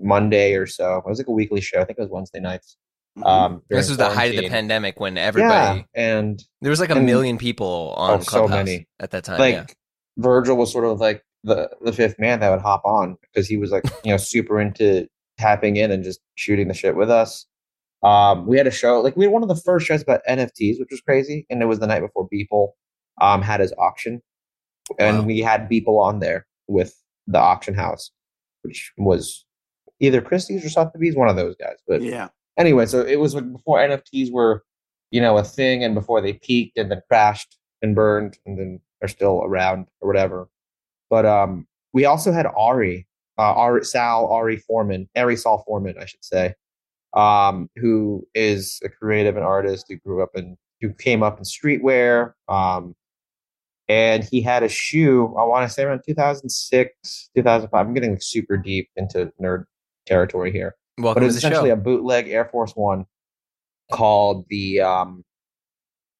Monday 0.00 0.54
or 0.54 0.66
so. 0.66 0.96
It 0.98 1.04
was 1.06 1.18
like 1.18 1.28
a 1.28 1.32
weekly 1.32 1.60
show. 1.60 1.80
I 1.80 1.84
think 1.84 1.98
it 1.98 2.02
was 2.02 2.10
Wednesday 2.10 2.40
nights. 2.40 2.76
Um, 3.24 3.62
this 3.70 3.88
was 3.88 3.96
the 3.96 4.10
height 4.10 4.34
of 4.36 4.42
the 4.44 4.50
pandemic 4.50 5.00
when 5.00 5.16
everybody 5.16 5.78
Yeah, 5.78 5.84
and 5.94 6.42
there 6.60 6.68
was 6.68 6.80
like 6.80 6.90
a 6.90 6.96
and- 6.96 7.06
million 7.06 7.38
people 7.38 7.94
on 7.96 8.18
Oh, 8.18 8.22
so 8.22 8.46
many. 8.46 8.86
at 9.00 9.10
that 9.12 9.24
time. 9.24 9.38
like 9.38 9.54
yeah. 9.54 9.64
Virgil 10.18 10.56
was 10.56 10.70
sort 10.70 10.84
of 10.84 11.00
like 11.00 11.22
the 11.44 11.70
the 11.80 11.92
fifth 11.94 12.18
man 12.18 12.40
that 12.40 12.50
would 12.50 12.60
hop 12.60 12.82
on 12.84 13.16
because 13.22 13.46
he 13.48 13.56
was 13.56 13.70
like 13.70 13.84
you 14.04 14.10
know 14.10 14.16
super 14.18 14.60
into 14.60 15.08
tapping 15.38 15.76
in 15.76 15.90
and 15.90 16.02
just 16.04 16.20
shooting 16.34 16.68
the 16.68 16.74
shit 16.74 16.96
with 16.96 17.10
us. 17.10 17.46
Um, 18.02 18.46
we 18.46 18.56
had 18.58 18.66
a 18.66 18.70
show 18.70 19.00
like 19.00 19.16
we 19.16 19.24
had 19.24 19.32
one 19.32 19.42
of 19.42 19.48
the 19.48 19.56
first 19.56 19.86
shows 19.86 20.02
about 20.02 20.20
NFTs, 20.28 20.78
which 20.78 20.88
was 20.90 21.00
crazy, 21.00 21.46
and 21.50 21.62
it 21.62 21.66
was 21.66 21.78
the 21.78 21.86
night 21.86 22.00
before 22.00 22.28
Beeple 22.28 22.70
um 23.20 23.40
had 23.42 23.60
his 23.60 23.72
auction, 23.78 24.22
and 24.98 25.20
Wow. 25.20 25.24
we 25.24 25.40
had 25.40 25.68
Beeple 25.68 25.98
on 26.00 26.20
there 26.20 26.46
with 26.68 26.94
the 27.26 27.38
auction 27.38 27.74
house, 27.74 28.10
which 28.62 28.92
was 28.98 29.44
either 30.00 30.20
Christie's 30.20 30.64
or 30.64 30.68
Sotheby's, 30.68 31.16
one 31.16 31.28
of 31.28 31.36
those 31.36 31.56
guys. 31.56 31.76
But 31.88 32.02
Yeah. 32.02 32.28
anyway, 32.58 32.86
so 32.86 33.00
it 33.00 33.16
was 33.18 33.34
like 33.34 33.50
before 33.50 33.78
NFTs 33.78 34.30
were, 34.30 34.62
you 35.10 35.20
know, 35.20 35.38
a 35.38 35.42
thing, 35.44 35.82
and 35.82 35.94
before 35.94 36.20
they 36.20 36.34
peaked 36.34 36.76
and 36.76 36.90
then 36.90 37.00
crashed 37.08 37.56
and 37.82 37.94
burned, 37.94 38.38
and 38.44 38.58
then 38.58 38.80
are 39.02 39.08
still 39.08 39.42
around 39.42 39.86
or 40.00 40.06
whatever. 40.08 40.48
But 41.10 41.24
um, 41.26 41.66
we 41.94 42.04
also 42.04 42.30
had 42.32 42.46
Ari, 42.56 43.06
uh, 43.38 43.52
Ari 43.54 43.84
Saal 43.84 44.28
Ari 44.28 44.58
Forman, 44.58 45.08
Ari 45.16 45.36
Saal 45.36 45.62
Forman, 45.66 45.96
I 46.00 46.06
should 46.06 46.24
say, 46.24 46.54
um, 47.14 47.68
who 47.76 48.26
is 48.34 48.80
a 48.84 48.88
creative 48.88 49.36
and 49.36 49.44
artist 49.44 49.86
who 49.88 49.96
grew 49.96 50.22
up 50.22 50.30
in, 50.34 50.56
who 50.80 50.92
came 50.92 51.22
up 51.22 51.38
in 51.38 51.44
streetwear, 51.44 52.32
um, 52.48 52.94
and 53.88 54.24
he 54.24 54.40
had 54.40 54.62
a 54.62 54.68
shoe. 54.68 55.34
I 55.38 55.44
want 55.44 55.68
to 55.68 55.72
say 55.72 55.84
around 55.84 56.02
2006, 56.06 57.30
2005. 57.34 57.86
I'm 57.86 57.94
getting 57.94 58.18
super 58.20 58.56
deep 58.56 58.88
into 58.96 59.32
nerd 59.40 59.64
territory 60.06 60.52
here 60.52 60.76
Welcome 60.98 61.20
but 61.20 61.22
it 61.24 61.26
was 61.26 61.36
essentially 61.36 61.68
show. 61.68 61.74
a 61.74 61.76
bootleg 61.76 62.28
Air 62.28 62.46
Force 62.46 62.72
One 62.72 63.04
called 63.92 64.46
the 64.48 64.80
um, 64.80 65.24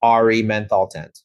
Ari 0.02 0.42
Menthol 0.42 0.88
Tent, 0.88 1.20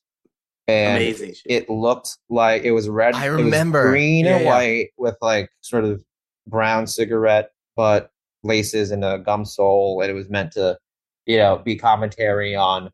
and 0.71 0.97
Amazing 0.97 1.33
shit. 1.33 1.43
it 1.45 1.69
looked 1.69 2.17
like 2.29 2.63
it 2.63 2.71
was 2.71 2.87
red. 2.89 3.15
I 3.15 3.27
it 3.27 3.31
was 3.31 3.43
remember. 3.43 3.89
green 3.89 4.25
Yeah, 4.25 4.35
and 4.35 4.43
yeah. 4.45 4.49
white 4.51 4.89
with 4.97 5.15
like 5.21 5.49
sort 5.61 5.83
of 5.83 6.03
brown 6.47 6.87
cigarette 6.87 7.51
butt 7.75 8.09
laces 8.43 8.91
and 8.91 9.03
a 9.05 9.19
gum 9.19 9.45
sole, 9.45 10.01
and 10.01 10.09
it 10.09 10.13
was 10.13 10.29
meant 10.29 10.51
to, 10.53 10.77
you 11.25 11.37
know, 11.37 11.57
be 11.57 11.75
commentary 11.75 12.55
on 12.55 12.89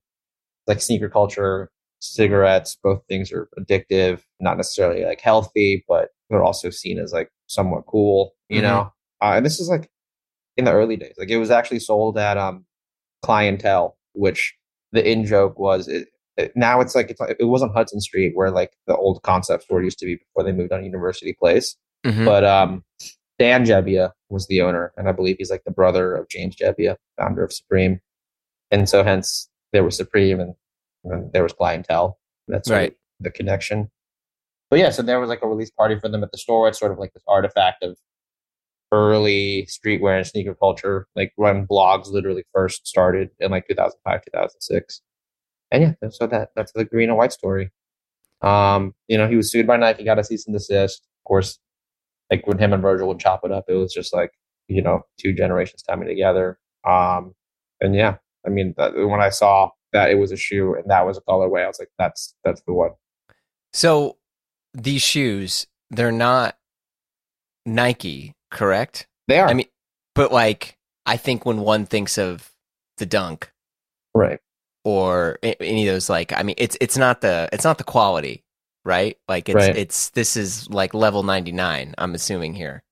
like 0.68 0.82
sneaker 0.82 1.10
culture, 1.10 1.70
cigarettes. 2.00 2.78
Both 2.84 3.02
things 3.08 3.32
are 3.32 3.48
addictive, 3.60 4.22
not 4.40 4.58
necessarily 4.58 5.06
like 5.06 5.22
healthy, 5.22 5.86
but 5.88 6.10
they're 6.30 6.44
also 6.44 6.70
seen 6.70 7.00
as 7.00 7.14
like 7.14 7.30
somewhat 7.48 7.86
cool, 7.88 8.34
you 8.50 8.60
Mhm. 8.60 8.64
know. 8.64 8.92
Uh, 9.22 9.34
and 9.36 9.46
this 9.46 9.60
is 9.60 9.70
like 9.70 9.90
in 10.58 10.66
the 10.66 10.72
early 10.74 10.98
days. 10.98 11.14
Like 11.18 11.30
it 11.30 11.38
was 11.38 11.52
actually 11.52 11.80
sold 11.80 12.18
at 12.18 12.38
um 12.38 12.66
clientele, 13.24 13.98
which 14.14 14.56
the 14.92 15.10
in 15.10 15.26
joke 15.26 15.58
was 15.60 15.88
it, 15.88 16.02
it- 16.04 16.08
now 16.56 16.80
it's 16.82 16.96
like 16.96 17.10
it's, 17.10 17.22
it 17.40 17.46
was 17.46 17.62
on 17.64 17.70
Hudson 17.74 18.00
Street 18.02 18.34
where 18.36 18.52
like 18.52 18.72
the 18.88 18.96
old 18.96 19.22
concept 19.24 19.64
store 19.64 19.82
used 19.84 20.00
to 20.00 20.06
be 20.06 20.16
before 20.16 20.44
they 20.44 20.52
moved 20.52 20.72
on 20.72 20.84
University 20.86 21.34
Place. 21.34 21.76
Mhm. 22.06 22.26
But 22.26 22.44
um 22.44 22.84
Dan 23.40 23.66
Jebbia 23.66 24.12
was 24.30 24.48
the 24.48 24.62
owner, 24.62 24.92
and 24.98 25.08
I 25.08 25.12
believe 25.12 25.36
he's 25.38 25.52
like 25.52 25.64
the 25.64 25.72
brother 25.72 26.16
of 26.16 26.28
James 26.30 26.56
Jebbia, 26.56 26.96
founder 27.20 27.44
of 27.44 27.54
Supreme. 27.54 28.00
And 28.72 28.90
so 28.90 29.04
hence 29.04 29.48
there 29.74 29.84
was 29.84 29.96
Supreme 29.96 30.40
and, 30.40 30.54
and 31.04 31.32
there 31.34 31.44
was 31.44 31.54
clientele. 31.54 32.18
That's 32.48 32.70
Right. 32.70 32.96
the 33.20 33.30
connection. 33.32 33.90
But 34.70 34.80
yeah, 34.80 34.90
so 34.90 35.02
there 35.02 35.20
was 35.20 35.30
like 35.30 35.44
a 35.44 35.48
release 35.48 35.70
party 35.72 35.98
for 36.00 36.10
them 36.10 36.24
at 36.24 36.32
the 36.32 36.38
store. 36.38 36.68
It's 36.68 36.80
sort 36.80 36.92
of 36.92 36.98
like 37.00 37.14
this 37.14 37.24
artifact 37.28 37.84
of 37.84 37.98
early 38.92 39.68
streetwear 39.70 40.18
and 40.18 40.26
sneaker 40.26 40.56
culture, 40.56 41.08
like 41.16 41.34
when 41.36 41.68
blogs 41.68 42.08
literally 42.08 42.44
first 42.54 42.88
started 42.88 43.30
in 43.40 43.52
like 43.52 43.68
2005, 43.68 44.22
2006. 44.26 45.02
And 45.72 45.84
yeah, 46.02 46.10
so 46.10 46.28
that 46.28 46.50
that's 46.56 46.72
the 46.72 46.86
green 46.86 47.10
and 47.10 47.18
white 47.18 47.34
story. 47.34 47.72
Um, 48.42 48.94
you 49.08 49.18
know, 49.18 49.28
he 49.28 49.36
was 49.36 49.52
sued 49.52 49.68
by 49.68 49.78
Nike, 49.78 50.04
got 50.04 50.20
a 50.20 50.24
cease 50.24 50.46
and 50.46 50.56
desist. 50.56 51.00
Of 51.00 51.28
course, 51.28 51.60
like 52.32 52.46
when 52.48 52.58
him 52.58 52.74
and 52.74 52.82
Virgil 52.82 53.08
would 53.08 53.20
chop 53.20 53.42
it 53.44 53.52
up, 53.52 53.66
it 53.68 53.74
was 53.74 53.94
just 53.94 54.14
like 54.14 54.32
you 54.68 54.82
know 54.82 55.02
two 55.20 55.34
generations 55.34 55.84
coming 55.88 56.08
together. 56.08 56.58
Um, 56.88 57.34
and 57.82 57.96
yeah, 57.96 58.18
I 58.46 58.50
mean, 58.50 58.74
that, 58.78 58.96
when 58.96 59.22
I 59.22 59.30
saw 59.30 59.72
that 59.94 60.10
it 60.10 60.16
was 60.16 60.32
a 60.32 60.38
shoe 60.38 60.76
and 60.76 60.90
that 60.90 61.06
was 61.06 61.18
a 61.18 61.22
colorway, 61.22 61.64
I 61.64 61.68
was 61.68 61.80
like, 61.80 61.92
that's 61.98 62.36
that's 62.44 62.62
the 62.62 62.74
one. 62.74 62.92
So 63.74 64.18
these 64.74 65.02
shoes, 65.02 65.68
they're 65.90 66.12
not 66.12 66.58
Nike, 67.66 68.36
correct? 68.52 69.08
They 69.28 69.40
are 69.40 69.48
I 69.48 69.54
mean, 69.54 69.68
but 70.16 70.32
like, 70.32 70.78
I 71.06 71.18
think 71.18 71.46
when 71.46 71.60
one 71.60 71.86
thinks 71.86 72.18
of 72.18 72.54
the 72.98 73.06
Dunk 73.06 73.52
right. 74.18 74.40
Or 74.88 75.38
any 75.44 75.86
of 75.86 75.94
those, 75.94 76.10
like, 76.10 76.32
I 76.32 76.44
mean, 76.44 76.56
it's 76.58 76.78
it's 76.80 76.96
not 76.98 77.20
the 77.20 77.50
it's 77.52 77.66
not 77.66 77.78
the 77.78 77.84
quality, 77.84 78.46
right? 78.86 79.18
Like, 79.28 79.50
it's 79.50 79.56
Right. 79.56 79.76
it's 79.76 80.12
this 80.12 80.38
is 80.38 80.70
like 80.70 80.94
level 80.94 81.24
ninety 81.24 81.52
nine. 81.52 81.94
I'm 81.98 82.16
assuming 82.16 82.54
here. 82.54 82.86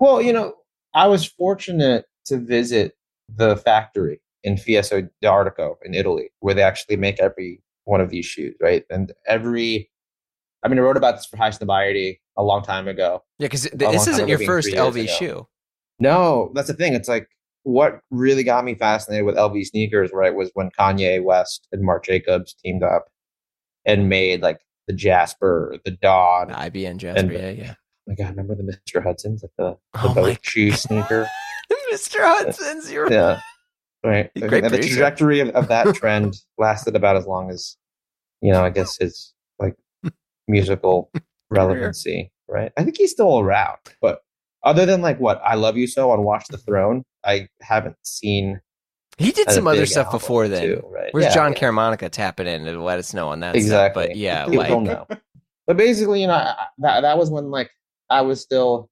Well, 0.00 0.20
you 0.20 0.32
know, 0.32 0.54
I 0.94 1.06
was 1.06 1.24
fortunate 1.26 2.06
to 2.26 2.38
visit 2.38 2.96
the 3.28 3.56
factory 3.56 4.20
in 4.42 4.56
Fiesso 4.56 5.08
d'Artico 5.22 5.76
in 5.84 5.94
Italy, 5.94 6.30
where 6.40 6.54
they 6.54 6.62
actually 6.62 6.96
make 6.96 7.20
every 7.20 7.62
one 7.84 8.00
of 8.00 8.10
these 8.10 8.26
shoes, 8.26 8.56
right? 8.60 8.82
And 8.90 9.12
every, 9.28 9.88
I 10.64 10.68
mean, 10.68 10.80
I 10.80 10.82
wrote 10.82 10.96
about 10.96 11.18
this 11.18 11.26
for 11.26 11.36
Highsnobiety 11.36 12.18
a 12.36 12.42
long 12.42 12.64
time 12.64 12.88
ago. 12.88 13.22
Yeah, 13.38 13.46
because 13.46 13.62
this 13.72 14.08
isn't 14.08 14.24
ago 14.24 14.26
your 14.26 14.40
first 14.40 14.70
LV 14.70 15.08
shoe. 15.08 15.46
No, 16.00 16.50
that's 16.54 16.66
the 16.66 16.74
thing. 16.74 16.94
It's 16.94 17.08
like 17.08 17.28
what 17.64 18.00
really 18.10 18.44
got 18.44 18.64
me 18.64 18.74
fascinated 18.74 19.26
with 19.26 19.36
LV 19.36 19.66
sneakers, 19.66 20.10
right, 20.12 20.34
was 20.34 20.50
when 20.54 20.70
Kanye 20.78 21.22
West 21.22 21.68
and 21.72 21.82
Marc 21.82 22.04
Jacobs 22.04 22.54
teamed 22.54 22.82
up 22.82 23.06
and 23.84 24.08
made 24.08 24.42
like 24.42 24.60
the 24.86 24.92
Jasper, 24.92 25.76
the 25.84 25.90
Don. 25.90 26.48
The 26.48 26.54
IBN 26.54 26.96
Jasper, 26.96 27.32
yeah, 27.32 27.50
yeah. 27.50 27.74
Oh 27.76 28.02
my 28.08 28.14
God, 28.14 28.30
remember 28.30 28.54
the 28.54 28.62
Mr. 28.62 29.02
Hudson's, 29.02 29.42
like 29.42 29.52
the, 29.58 29.76
the 30.00 30.08
Oh 30.08 30.14
boat 30.14 30.38
shoe 30.42 30.72
sneaker? 30.72 31.28
Mr. 31.92 32.18
Hudson's, 32.20 32.90
you're 32.90 33.10
yeah. 33.10 33.40
Right. 34.04 34.30
Okay, 34.40 34.60
the 34.60 34.78
trajectory 34.78 35.40
of, 35.40 35.48
of 35.50 35.68
that 35.68 35.94
trend 35.94 36.36
lasted 36.56 36.94
about 36.94 37.16
as 37.16 37.26
long 37.26 37.50
as, 37.50 37.76
you 38.40 38.52
know, 38.52 38.64
I 38.64 38.70
guess 38.70 38.96
his 38.96 39.34
like 39.58 39.74
musical 40.48 41.10
relevancy, 41.50 42.30
right? 42.48 42.72
I 42.76 42.84
think 42.84 42.96
he's 42.96 43.10
still 43.10 43.40
around, 43.40 43.78
but 44.00 44.20
other 44.68 44.86
than 44.86 45.00
like 45.02 45.18
what 45.18 45.40
I 45.44 45.54
Love 45.54 45.76
You 45.76 45.86
So 45.86 46.10
on 46.10 46.22
Watch 46.24 46.46
the 46.48 46.58
Throne, 46.58 47.02
I 47.24 47.48
haven't 47.62 47.96
seen 48.02 48.60
He 49.16 49.32
did 49.32 49.50
some 49.50 49.66
other 49.66 49.86
stuff 49.86 50.10
before 50.12 50.46
then. 50.48 50.62
too, 50.62 50.82
right? 50.88 51.08
Where's 51.12 51.26
Yeah, 51.26 51.34
John 51.34 51.52
yeah. 51.52 51.58
Caramanica 51.58 52.10
tapping 52.10 52.46
in 52.46 52.64
to 52.64 52.82
let 52.82 52.98
us 52.98 53.14
know 53.14 53.28
on 53.28 53.40
that 53.40 53.56
Exactly. 53.56 54.02
stuff? 54.04 54.10
But 54.10 54.16
yeah, 54.16 54.44
He'll- 54.48 54.58
like 54.58 54.82
know. 54.82 55.06
But 55.66 55.76
basically, 55.76 56.20
you 56.22 56.26
know, 56.28 56.34
I, 56.34 56.66
that 56.78 57.00
that 57.02 57.18
was 57.18 57.30
when 57.30 57.50
like 57.50 57.70
I 58.10 58.20
was 58.22 58.40
still. 58.40 58.90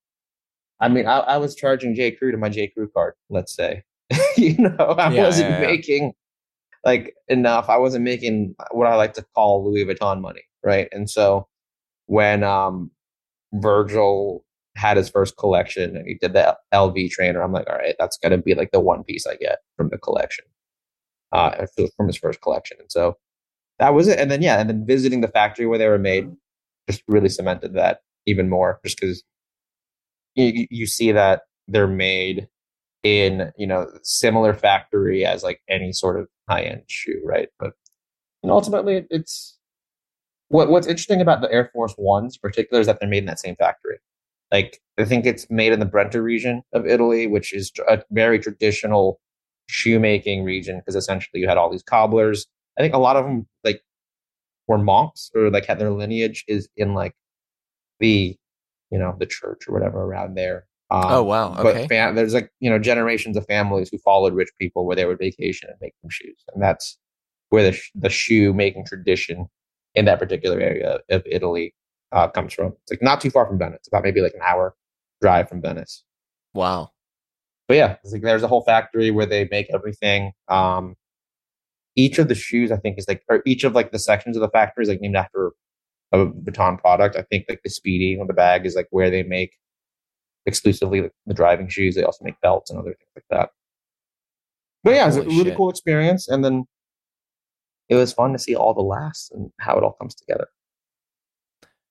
I 0.78 0.88
mean, 0.88 1.06
I, 1.06 1.20
I 1.20 1.36
was 1.38 1.54
charging 1.54 1.94
J 1.94 2.10
Crew 2.10 2.32
to 2.32 2.36
my 2.38 2.48
J 2.50 2.68
Crew 2.68 2.88
card. 2.94 3.14
Let's 3.30 3.54
say, 3.56 3.82
you 4.36 4.56
know, 4.58 4.94
I 4.98 5.10
Yeah, 5.10 5.24
wasn't 5.24 5.60
making 5.60 6.12
like 6.84 7.14
enough. 7.28 7.68
I 7.68 7.76
wasn't 7.78 8.04
making 8.04 8.54
what 8.72 8.86
I 8.86 8.94
like 8.94 9.14
to 9.14 9.24
call 9.34 9.64
Louis 9.64 9.84
Vuitton 9.86 10.20
money, 10.20 10.42
right? 10.64 10.88
And 10.92 11.08
so 11.08 11.48
when 12.06 12.42
um 12.44 12.90
Virgil 13.54 14.44
had 14.76 14.96
his 14.96 15.08
first 15.08 15.36
collection 15.36 15.96
and 15.96 16.06
he 16.06 16.14
did 16.14 16.32
the 16.32 16.56
LV 16.72 17.10
trainer, 17.10 17.42
I'm 17.42 17.52
like, 17.52 17.68
all 17.68 17.76
right, 17.76 17.94
that's 17.98 18.18
gonna 18.18 18.38
be 18.38 18.54
like 18.54 18.70
the 18.72 18.80
one 18.80 19.04
piece 19.04 19.26
I 19.26 19.36
get 19.36 19.58
from 19.76 19.88
the 19.88 19.98
collection, 19.98 20.44
uh, 21.32 21.66
from 21.96 22.06
his 22.06 22.16
first 22.16 22.40
collection. 22.40 22.76
And 22.80 22.90
so 22.90 23.16
that 23.78 23.94
was 23.94 24.08
it. 24.08 24.18
And 24.18 24.30
then 24.30 24.42
yeah, 24.42 24.60
and 24.60 24.68
then 24.68 24.86
visiting 24.86 25.20
the 25.20 25.28
factory 25.28 25.66
where 25.66 25.78
they 25.78 25.88
were 25.88 25.98
made 25.98 26.30
just 26.88 27.02
really 27.08 27.28
cemented 27.28 27.74
that 27.74 28.00
even 28.26 28.48
more, 28.48 28.80
just 28.84 29.00
because 29.00 29.24
you, 30.34 30.66
you 30.70 30.86
see 30.86 31.12
that 31.12 31.42
they're 31.68 31.88
made 31.88 32.48
in 33.02 33.52
you 33.56 33.66
know 33.66 33.86
similar 34.02 34.52
factory 34.52 35.24
as 35.24 35.42
like 35.42 35.60
any 35.68 35.92
sort 35.92 36.18
of 36.18 36.28
high 36.48 36.62
end 36.62 36.82
shoe, 36.86 37.20
right? 37.24 37.48
But 37.58 37.72
know, 38.46 38.54
ultimately, 38.54 39.06
it's 39.10 39.58
what 40.48 40.70
what's 40.70 40.86
interesting 40.86 41.20
about 41.20 41.40
the 41.40 41.52
Air 41.52 41.70
Force 41.72 41.94
Ones, 41.98 42.36
in 42.36 42.40
particular, 42.40 42.80
is 42.80 42.86
that 42.86 43.00
they're 43.00 43.08
made 43.08 43.18
in 43.18 43.26
that 43.26 43.40
same 43.40 43.56
factory. 43.56 43.98
Like 44.52 44.80
I 44.98 45.04
think 45.04 45.26
it's 45.26 45.48
made 45.50 45.72
in 45.72 45.80
the 45.80 45.86
Brenta 45.86 46.22
region 46.22 46.62
of 46.72 46.86
Italy, 46.86 47.26
which 47.26 47.52
is 47.52 47.72
a 47.88 48.02
very 48.10 48.38
traditional 48.38 49.20
shoemaking 49.68 50.44
region 50.44 50.78
because 50.78 50.94
essentially 50.94 51.40
you 51.40 51.48
had 51.48 51.58
all 51.58 51.70
these 51.70 51.82
cobblers. 51.82 52.46
I 52.78 52.82
think 52.82 52.94
a 52.94 52.98
lot 52.98 53.16
of 53.16 53.24
them 53.24 53.46
like 53.64 53.82
were 54.68 54.78
monks 54.78 55.30
or 55.34 55.50
like 55.50 55.66
had 55.66 55.78
their 55.78 55.90
lineage 55.90 56.44
is 56.48 56.68
in 56.76 56.94
like 56.94 57.14
the 58.00 58.36
you 58.90 58.98
know 58.98 59.16
the 59.18 59.26
church 59.26 59.68
or 59.68 59.72
whatever 59.72 60.02
around 60.02 60.34
there. 60.34 60.66
Um, 60.90 61.04
oh 61.06 61.22
wow! 61.24 61.52
Okay. 61.54 61.62
But 61.62 61.88
fam- 61.88 62.14
there's 62.14 62.34
like 62.34 62.50
you 62.60 62.70
know 62.70 62.78
generations 62.78 63.36
of 63.36 63.44
families 63.46 63.88
who 63.90 63.98
followed 63.98 64.34
rich 64.34 64.50
people 64.60 64.86
where 64.86 64.96
they 64.96 65.04
would 65.04 65.18
vacation 65.18 65.68
and 65.68 65.78
make 65.80 65.94
them 66.02 66.10
shoes, 66.10 66.44
and 66.54 66.62
that's 66.62 66.98
where 67.48 67.64
the 67.64 67.72
sh- 67.72 67.90
the 67.94 68.08
shoe 68.10 68.52
making 68.52 68.84
tradition 68.86 69.46
in 69.94 70.04
that 70.04 70.20
particular 70.20 70.60
area 70.60 71.00
of 71.10 71.22
Italy 71.26 71.74
uh, 72.12 72.28
comes 72.28 72.52
from. 72.52 72.74
It's 72.82 72.92
like 72.92 73.02
not 73.02 73.20
too 73.20 73.30
far 73.30 73.46
from 73.46 73.58
Venice. 73.58 73.78
It's 73.80 73.88
about 73.88 74.04
maybe 74.04 74.20
like 74.20 74.34
an 74.34 74.40
hour 74.44 74.74
drive 75.20 75.48
from 75.48 75.62
Venice. 75.62 76.04
Wow. 76.54 76.90
But 77.68 77.76
yeah, 77.76 77.96
like 78.04 78.22
there's 78.22 78.42
a 78.42 78.48
whole 78.48 78.62
factory 78.62 79.10
where 79.10 79.26
they 79.26 79.48
make 79.50 79.66
everything. 79.72 80.32
Um, 80.48 80.94
each 81.96 82.18
of 82.18 82.28
the 82.28 82.34
shoes, 82.34 82.70
I 82.70 82.76
think, 82.76 82.98
is 82.98 83.08
like, 83.08 83.22
or 83.28 83.42
each 83.46 83.64
of 83.64 83.74
like 83.74 83.90
the 83.90 83.98
sections 83.98 84.36
of 84.36 84.40
the 84.40 84.50
factory 84.50 84.82
is 84.82 84.88
like 84.88 85.00
named 85.00 85.16
after 85.16 85.52
a 86.12 86.26
Vuitton 86.26 86.78
product. 86.78 87.16
I 87.16 87.22
think 87.22 87.46
like 87.48 87.60
the 87.64 87.70
Speedy 87.70 88.18
on 88.20 88.26
the 88.26 88.34
bag 88.34 88.66
is 88.66 88.76
like 88.76 88.86
where 88.90 89.10
they 89.10 89.22
make 89.22 89.52
exclusively 90.44 91.10
the 91.26 91.34
driving 91.34 91.68
shoes. 91.68 91.94
They 91.94 92.04
also 92.04 92.24
make 92.24 92.40
belts 92.40 92.70
and 92.70 92.78
other 92.78 92.90
things 92.90 93.10
like 93.16 93.24
that. 93.30 93.50
But 94.84 94.94
yeah, 94.94 95.08
it's 95.08 95.16
a 95.16 95.22
really 95.22 95.44
shit. 95.44 95.56
cool 95.56 95.70
experience. 95.70 96.28
And 96.28 96.44
then 96.44 96.64
it 97.88 97.96
was 97.96 98.12
fun 98.12 98.32
to 98.32 98.38
see 98.38 98.54
all 98.54 98.74
the 98.74 98.82
lasts 98.82 99.30
and 99.32 99.50
how 99.58 99.76
it 99.76 99.82
all 99.82 99.96
comes 100.00 100.14
together. 100.14 100.46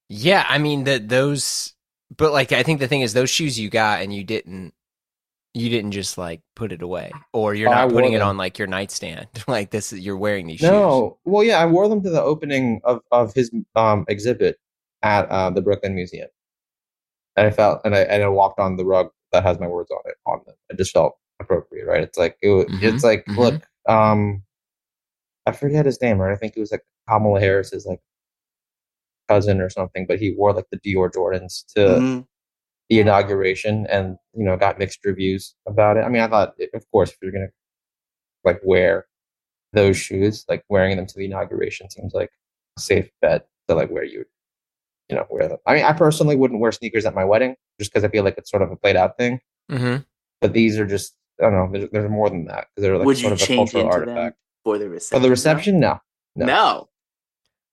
Yeah, 0.09 0.45
I 0.47 0.57
mean 0.57 0.83
that 0.85 1.09
those, 1.09 1.73
but 2.15 2.31
like 2.31 2.51
I 2.51 2.63
think 2.63 2.79
the 2.79 2.87
thing 2.87 3.01
is 3.01 3.13
those 3.13 3.29
shoes 3.29 3.59
you 3.59 3.69
got 3.69 4.01
and 4.01 4.13
you 4.13 4.23
didn't, 4.23 4.73
you 5.53 5.69
didn't 5.69 5.91
just 5.91 6.17
like 6.17 6.41
put 6.55 6.71
it 6.71 6.81
away, 6.81 7.11
or 7.33 7.55
you're 7.55 7.69
not 7.69 7.89
putting 7.89 8.13
it 8.13 8.21
on 8.21 8.37
like 8.37 8.59
your 8.59 8.67
nightstand. 8.67 9.27
like 9.47 9.71
this, 9.71 9.91
you're 9.93 10.17
wearing 10.17 10.47
these. 10.47 10.61
No, 10.61 11.17
shoes. 11.25 11.33
well, 11.33 11.43
yeah, 11.43 11.59
I 11.59 11.65
wore 11.65 11.87
them 11.87 12.03
to 12.03 12.09
the 12.09 12.21
opening 12.21 12.81
of 12.83 13.01
of 13.11 13.33
his 13.33 13.51
um 13.75 14.05
exhibit 14.07 14.59
at 15.01 15.29
uh, 15.29 15.49
the 15.49 15.61
Brooklyn 15.61 15.95
Museum, 15.95 16.27
and 17.35 17.47
I 17.47 17.51
felt 17.51 17.81
and 17.85 17.95
I 17.95 18.01
and 18.01 18.23
I 18.23 18.27
walked 18.27 18.59
on 18.59 18.77
the 18.77 18.85
rug 18.85 19.09
that 19.31 19.43
has 19.43 19.59
my 19.59 19.67
words 19.67 19.91
on 19.91 20.01
it 20.05 20.15
on 20.25 20.41
them. 20.45 20.55
It 20.69 20.77
just 20.77 20.93
felt 20.93 21.17
appropriate, 21.39 21.85
right? 21.85 22.03
It's 22.03 22.17
like 22.17 22.37
it, 22.41 22.47
mm-hmm, 22.47 22.85
it's 22.85 23.03
like 23.03 23.25
mm-hmm. 23.25 23.39
look, 23.39 23.67
um, 23.87 24.43
I 25.45 25.51
forget 25.51 25.85
his 25.85 26.01
name, 26.01 26.19
right? 26.19 26.33
I 26.33 26.37
think 26.37 26.53
it 26.55 26.59
was 26.59 26.71
like 26.71 26.83
Kamala 27.07 27.39
Harris's 27.39 27.85
like 27.85 28.01
cousin 29.27 29.61
or 29.61 29.69
something, 29.69 30.05
but 30.07 30.19
he 30.19 30.35
wore 30.37 30.53
like 30.53 30.65
the 30.71 30.79
Dior 30.79 31.11
Jordans 31.11 31.65
to 31.75 31.79
mm-hmm. 31.79 32.21
the 32.89 32.99
inauguration 32.99 33.85
and, 33.87 34.17
you 34.33 34.45
know, 34.45 34.57
got 34.57 34.79
mixed 34.79 35.03
reviews 35.03 35.55
about 35.67 35.97
it. 35.97 36.01
I 36.01 36.09
mean, 36.09 36.21
I 36.21 36.27
thought, 36.27 36.53
of 36.73 36.85
course, 36.91 37.11
if 37.11 37.17
you're 37.21 37.31
going 37.31 37.47
to 37.47 37.53
like 38.43 38.59
wear 38.63 39.07
those 39.73 39.97
shoes, 39.97 40.45
like 40.47 40.63
wearing 40.69 40.95
them 40.97 41.05
to 41.05 41.17
the 41.17 41.25
inauguration 41.25 41.89
seems 41.89 42.13
like 42.13 42.29
a 42.77 42.81
safe 42.81 43.09
bet 43.21 43.47
to 43.67 43.75
like 43.75 43.89
where 43.89 44.03
you 44.03 44.25
you 45.09 45.15
know, 45.15 45.25
wear 45.29 45.47
them. 45.47 45.57
I 45.65 45.75
mean, 45.75 45.85
I 45.85 45.93
personally 45.93 46.35
wouldn't 46.35 46.59
wear 46.59 46.71
sneakers 46.71 47.05
at 47.05 47.13
my 47.13 47.23
wedding 47.23 47.55
just 47.79 47.91
because 47.91 48.03
I 48.03 48.09
feel 48.09 48.23
like 48.23 48.37
it's 48.37 48.49
sort 48.49 48.63
of 48.63 48.71
a 48.71 48.75
played 48.75 48.95
out 48.95 49.17
thing. 49.17 49.39
Mm-hmm. 49.71 50.03
But 50.41 50.53
these 50.53 50.79
are 50.79 50.85
just, 50.85 51.15
I 51.39 51.43
don't 51.43 51.53
know, 51.53 51.69
there's, 51.71 51.89
there's 51.91 52.09
more 52.09 52.29
than 52.29 52.45
that 52.45 52.67
because 52.75 52.83
they're 52.83 52.97
like 52.97 53.05
Would 53.05 53.17
sort 53.17 53.33
of 53.33 53.41
a 53.41 53.47
cultural 53.47 53.87
artifact. 53.87 54.37
For 54.63 54.77
the 54.77 54.89
reception? 54.89 55.17
For 55.17 55.23
the 55.23 55.29
reception? 55.29 55.79
No. 55.79 55.99
No. 56.35 56.45
No. 56.45 56.89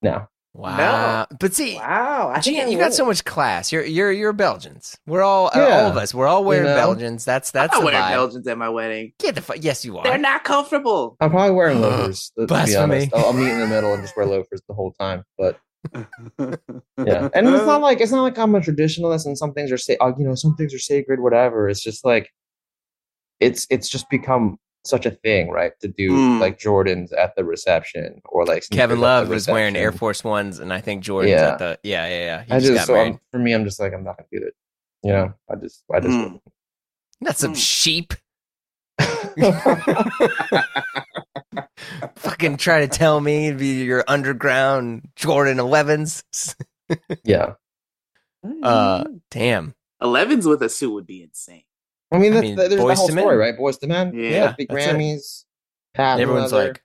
no. 0.01 0.27
Wow. 0.55 1.25
No. 1.31 1.37
But 1.39 1.55
see, 1.55 1.75
wow, 1.75 2.31
I 2.33 2.39
think 2.39 2.69
you 2.69 2.77
got 2.77 2.93
so 2.93 3.05
much 3.05 3.25
class. 3.25 3.71
You're 3.71 3.83
you're 3.83 4.11
you're 4.11 4.33
Belgians. 4.33 4.95
We're 5.07 5.23
all 5.23 5.49
yeah. 5.55 5.61
uh, 5.61 5.69
all 5.69 5.91
of 5.91 5.97
us. 5.97 6.13
We're 6.13 6.27
all 6.27 6.43
wearing 6.43 6.65
you 6.65 6.69
know? 6.69 6.75
Belgians. 6.75 7.25
That's 7.25 7.49
that's 7.49 7.73
I'm 7.75 7.83
not 7.83 7.91
wearing 7.91 8.13
Belgians 8.13 8.47
at 8.47 8.57
my 8.57 8.69
wedding. 8.69 9.13
Get 9.17 9.33
the 9.33 9.41
fu- 9.41 9.59
yes, 9.59 9.83
you 9.83 9.97
are. 9.97 10.03
They're 10.03 10.19
not 10.19 10.43
comfortable. 10.43 11.17
I'm 11.19 11.31
probably 11.31 11.55
wearing 11.55 11.81
loafers. 11.81 12.31
to 12.37 12.45
be 12.45 12.75
honest, 12.75 13.13
I'll, 13.15 13.25
I'll 13.25 13.33
meet 13.33 13.49
in 13.49 13.59
the 13.59 13.67
middle 13.67 13.93
and 13.93 14.03
just 14.03 14.15
wear 14.15 14.27
loafers 14.27 14.61
the 14.67 14.75
whole 14.75 14.93
time. 14.99 15.23
But 15.39 15.59
yeah, 15.91 17.29
and 17.33 17.47
it's 17.47 17.65
not 17.65 17.81
like 17.81 17.99
it's 17.99 18.11
not 18.11 18.21
like 18.21 18.37
I'm 18.37 18.53
a 18.53 18.59
traditionalist 18.59 19.25
and 19.25 19.35
some 19.35 19.53
things 19.53 19.71
are 19.71 19.77
say, 19.77 19.97
uh, 19.97 20.11
you 20.17 20.23
know, 20.23 20.35
some 20.35 20.55
things 20.55 20.71
are 20.73 20.79
sacred, 20.79 21.19
whatever. 21.19 21.67
It's 21.67 21.81
just 21.81 22.05
like 22.05 22.29
it's 23.39 23.65
it's 23.71 23.89
just 23.89 24.07
become 24.11 24.59
such 24.85 25.05
a 25.05 25.11
thing, 25.11 25.49
right? 25.49 25.71
To 25.81 25.87
do 25.87 26.11
mm. 26.11 26.39
like 26.39 26.59
Jordans 26.59 27.17
at 27.17 27.35
the 27.35 27.43
reception 27.43 28.21
or 28.25 28.45
like 28.45 28.63
Kevin 28.69 28.99
Love 28.99 29.29
was 29.29 29.47
wearing 29.47 29.75
Air 29.75 29.91
Force 29.91 30.23
Ones, 30.23 30.59
and 30.59 30.73
I 30.73 30.81
think 30.81 31.03
Jordans 31.03 31.29
yeah. 31.29 31.51
at 31.51 31.59
the 31.59 31.79
yeah 31.83 32.07
yeah 32.07 32.19
yeah. 32.19 32.43
He 32.43 32.51
I 32.51 32.59
just, 32.59 32.73
just 32.73 32.87
so 32.87 33.19
for 33.31 33.39
me, 33.39 33.53
I'm 33.53 33.63
just 33.63 33.79
like 33.79 33.93
I'm 33.93 34.03
not 34.03 34.17
gonna 34.17 34.27
do 34.31 34.45
it. 34.45 34.55
You 35.03 35.11
know, 35.11 35.33
I 35.49 35.55
just 35.55 35.83
I 35.93 35.99
just 35.99 36.17
mm. 36.17 36.39
not 37.21 37.37
some 37.37 37.53
mm. 37.53 37.57
sheep. 37.57 38.13
Fucking 42.15 42.57
try 42.57 42.81
to 42.81 42.87
tell 42.87 43.19
me 43.19 43.51
be 43.51 43.83
your 43.83 44.03
underground 44.07 45.09
Jordan 45.15 45.57
11s. 45.57 46.55
yeah. 47.23 47.53
Uh, 48.61 49.05
damn. 49.31 49.73
11s 50.01 50.47
with 50.47 50.61
a 50.61 50.69
suit 50.69 50.93
would 50.93 51.07
be 51.07 51.23
insane. 51.23 51.63
I 52.13 52.19
mean, 52.19 52.37
I 52.37 52.41
mean 52.41 52.55
there's 52.55 52.69
the 52.69 52.95
whole 52.95 53.09
story, 53.09 53.37
right? 53.37 53.57
Boyz 53.57 53.81
II 53.81 53.89
Men, 53.89 54.13
yeah, 54.13 54.53
the 54.57 54.67
Grammys, 54.67 55.45
Pat. 55.93 56.19
Everyone's 56.19 56.51
leather. 56.51 56.69
like, 56.69 56.83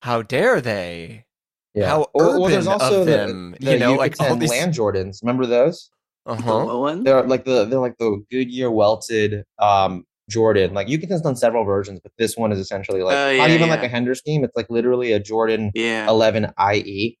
"How 0.00 0.22
dare 0.22 0.60
they?" 0.60 1.26
Yeah. 1.74 1.88
How 1.88 2.10
urban 2.18 2.40
well, 2.40 2.50
there's 2.50 2.66
also 2.66 3.00
of 3.00 3.06
the, 3.06 3.12
them, 3.12 3.56
the, 3.60 3.72
you 3.72 3.78
know, 3.78 3.94
like 3.94 4.20
all 4.20 4.36
these 4.36 4.50
land 4.50 4.74
Jordans. 4.74 5.22
Remember 5.22 5.46
those? 5.46 5.90
Uh 6.26 6.36
huh. 6.36 6.96
They're 7.02 7.22
like 7.22 7.44
the 7.44 7.64
they're 7.64 7.80
like 7.80 7.96
the 7.98 8.22
Goodyear 8.30 8.70
welted 8.70 9.44
um 9.58 10.04
Jordan. 10.28 10.74
Like 10.74 10.88
you 10.88 10.98
can 10.98 11.08
done 11.22 11.36
several 11.36 11.64
versions, 11.64 12.00
but 12.02 12.12
this 12.18 12.36
one 12.36 12.52
is 12.52 12.58
essentially 12.58 13.02
like 13.02 13.16
uh, 13.16 13.30
yeah, 13.30 13.38
not 13.38 13.50
even 13.50 13.68
yeah. 13.68 13.74
like 13.74 13.84
a 13.84 13.88
Hender 13.88 14.14
scheme. 14.14 14.44
It's 14.44 14.56
like 14.56 14.68
literally 14.70 15.12
a 15.12 15.20
Jordan 15.20 15.70
yeah. 15.74 16.08
11 16.08 16.52
IE, 16.74 17.18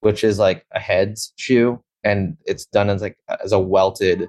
which 0.00 0.24
is 0.24 0.38
like 0.38 0.64
a 0.72 0.80
heads 0.80 1.32
shoe, 1.36 1.82
and 2.04 2.36
it's 2.44 2.66
done 2.66 2.90
as 2.90 3.02
like 3.02 3.16
as 3.42 3.52
a 3.52 3.58
welted 3.58 4.28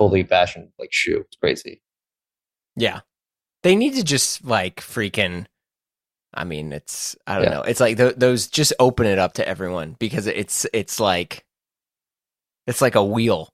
fully 0.00 0.22
fashioned 0.22 0.70
like 0.78 0.92
shoe. 0.92 1.24
It's 1.26 1.36
crazy. 1.36 1.82
Yeah. 2.74 3.00
They 3.62 3.76
need 3.76 3.94
to 3.96 4.02
just 4.02 4.42
like 4.42 4.76
freaking 4.76 5.44
I 6.32 6.44
mean, 6.44 6.72
it's 6.72 7.16
I 7.26 7.34
don't 7.34 7.44
yeah. 7.44 7.50
know. 7.50 7.62
It's 7.62 7.80
like 7.80 7.98
th- 7.98 8.16
those 8.16 8.46
just 8.46 8.72
open 8.78 9.04
it 9.06 9.18
up 9.18 9.34
to 9.34 9.46
everyone 9.46 9.96
because 9.98 10.26
it's 10.26 10.66
it's 10.72 10.98
like 10.98 11.44
it's 12.66 12.80
like 12.80 12.94
a 12.94 13.04
wheel. 13.04 13.50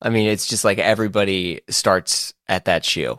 I 0.00 0.10
mean, 0.10 0.28
it's 0.28 0.46
just 0.46 0.64
like 0.64 0.78
everybody 0.78 1.62
starts 1.68 2.34
at 2.46 2.66
that 2.66 2.84
shoe. 2.84 3.18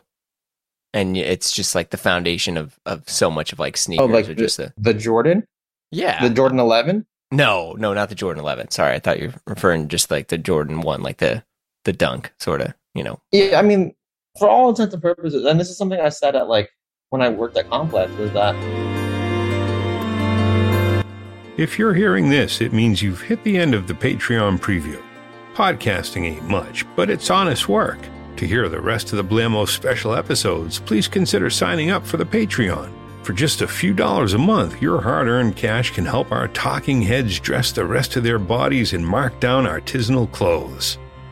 And 0.93 1.17
it's 1.17 1.51
just 1.51 1.75
like 1.75 1.89
the 1.89 1.97
foundation 1.97 2.55
of 2.57 2.79
of 2.85 3.09
so 3.09 3.29
much 3.29 3.51
of 3.51 3.59
like 3.59 3.75
oh, 3.75 3.77
sneakers 3.77 4.09
oh, 4.09 4.13
like 4.13 4.27
the, 4.27 4.35
just 4.35 4.57
the, 4.57 4.73
the 4.77 4.93
Jordan? 4.93 5.43
Yeah. 5.91 6.25
The 6.25 6.33
Jordan 6.33 6.59
11? 6.59 7.05
No, 7.31 7.73
no, 7.73 7.93
not 7.93 8.09
the 8.09 8.15
Jordan 8.15 8.41
11. 8.41 8.71
Sorry, 8.71 8.95
I 8.95 8.99
thought 8.99 9.19
you 9.19 9.27
were 9.27 9.41
referring 9.47 9.89
just 9.89 10.09
like 10.09 10.27
the 10.29 10.37
Jordan 10.37 10.81
1 10.81 11.01
like 11.01 11.17
the 11.17 11.43
the 11.85 11.93
dunk, 11.93 12.33
sort 12.39 12.61
of, 12.61 12.73
you 12.93 13.03
know. 13.03 13.19
Yeah, 13.31 13.59
I 13.59 13.61
mean, 13.61 13.95
for 14.37 14.49
all 14.49 14.69
intents 14.69 14.93
and 14.93 15.01
purposes, 15.01 15.45
and 15.45 15.59
this 15.59 15.69
is 15.69 15.77
something 15.77 15.99
I 15.99 16.09
said 16.09 16.35
at 16.35 16.47
like 16.47 16.69
when 17.09 17.21
I 17.21 17.29
worked 17.29 17.57
at 17.57 17.69
Complex, 17.69 18.11
was 18.13 18.31
that. 18.31 18.55
If 21.57 21.77
you're 21.77 21.93
hearing 21.93 22.29
this, 22.29 22.61
it 22.61 22.73
means 22.73 23.01
you've 23.01 23.21
hit 23.21 23.43
the 23.43 23.57
end 23.57 23.75
of 23.75 23.85
the 23.85 23.93
Patreon 23.93 24.59
preview. 24.59 25.01
Podcasting 25.53 26.25
ain't 26.25 26.47
much, 26.47 26.85
but 26.95 27.09
it's 27.09 27.29
honest 27.29 27.67
work. 27.67 27.99
To 28.37 28.47
hear 28.47 28.69
the 28.69 28.79
rest 28.79 29.11
of 29.11 29.17
the 29.17 29.35
Blamo 29.35 29.67
special 29.67 30.15
episodes, 30.15 30.79
please 30.79 31.07
consider 31.07 31.49
signing 31.49 31.91
up 31.91 32.05
for 32.05 32.17
the 32.17 32.25
Patreon. 32.25 32.91
For 33.23 33.33
just 33.33 33.61
a 33.61 33.67
few 33.67 33.93
dollars 33.93 34.33
a 34.33 34.39
month, 34.39 34.81
your 34.81 35.01
hard 35.01 35.27
earned 35.27 35.55
cash 35.55 35.91
can 35.91 36.05
help 36.05 36.31
our 36.31 36.47
talking 36.47 37.01
heads 37.01 37.39
dress 37.39 37.71
the 37.71 37.85
rest 37.85 38.15
of 38.15 38.23
their 38.23 38.39
bodies 38.39 38.93
in 38.93 39.03
markdown 39.03 39.69
artisanal 39.69 40.31
clothes. 40.31 40.97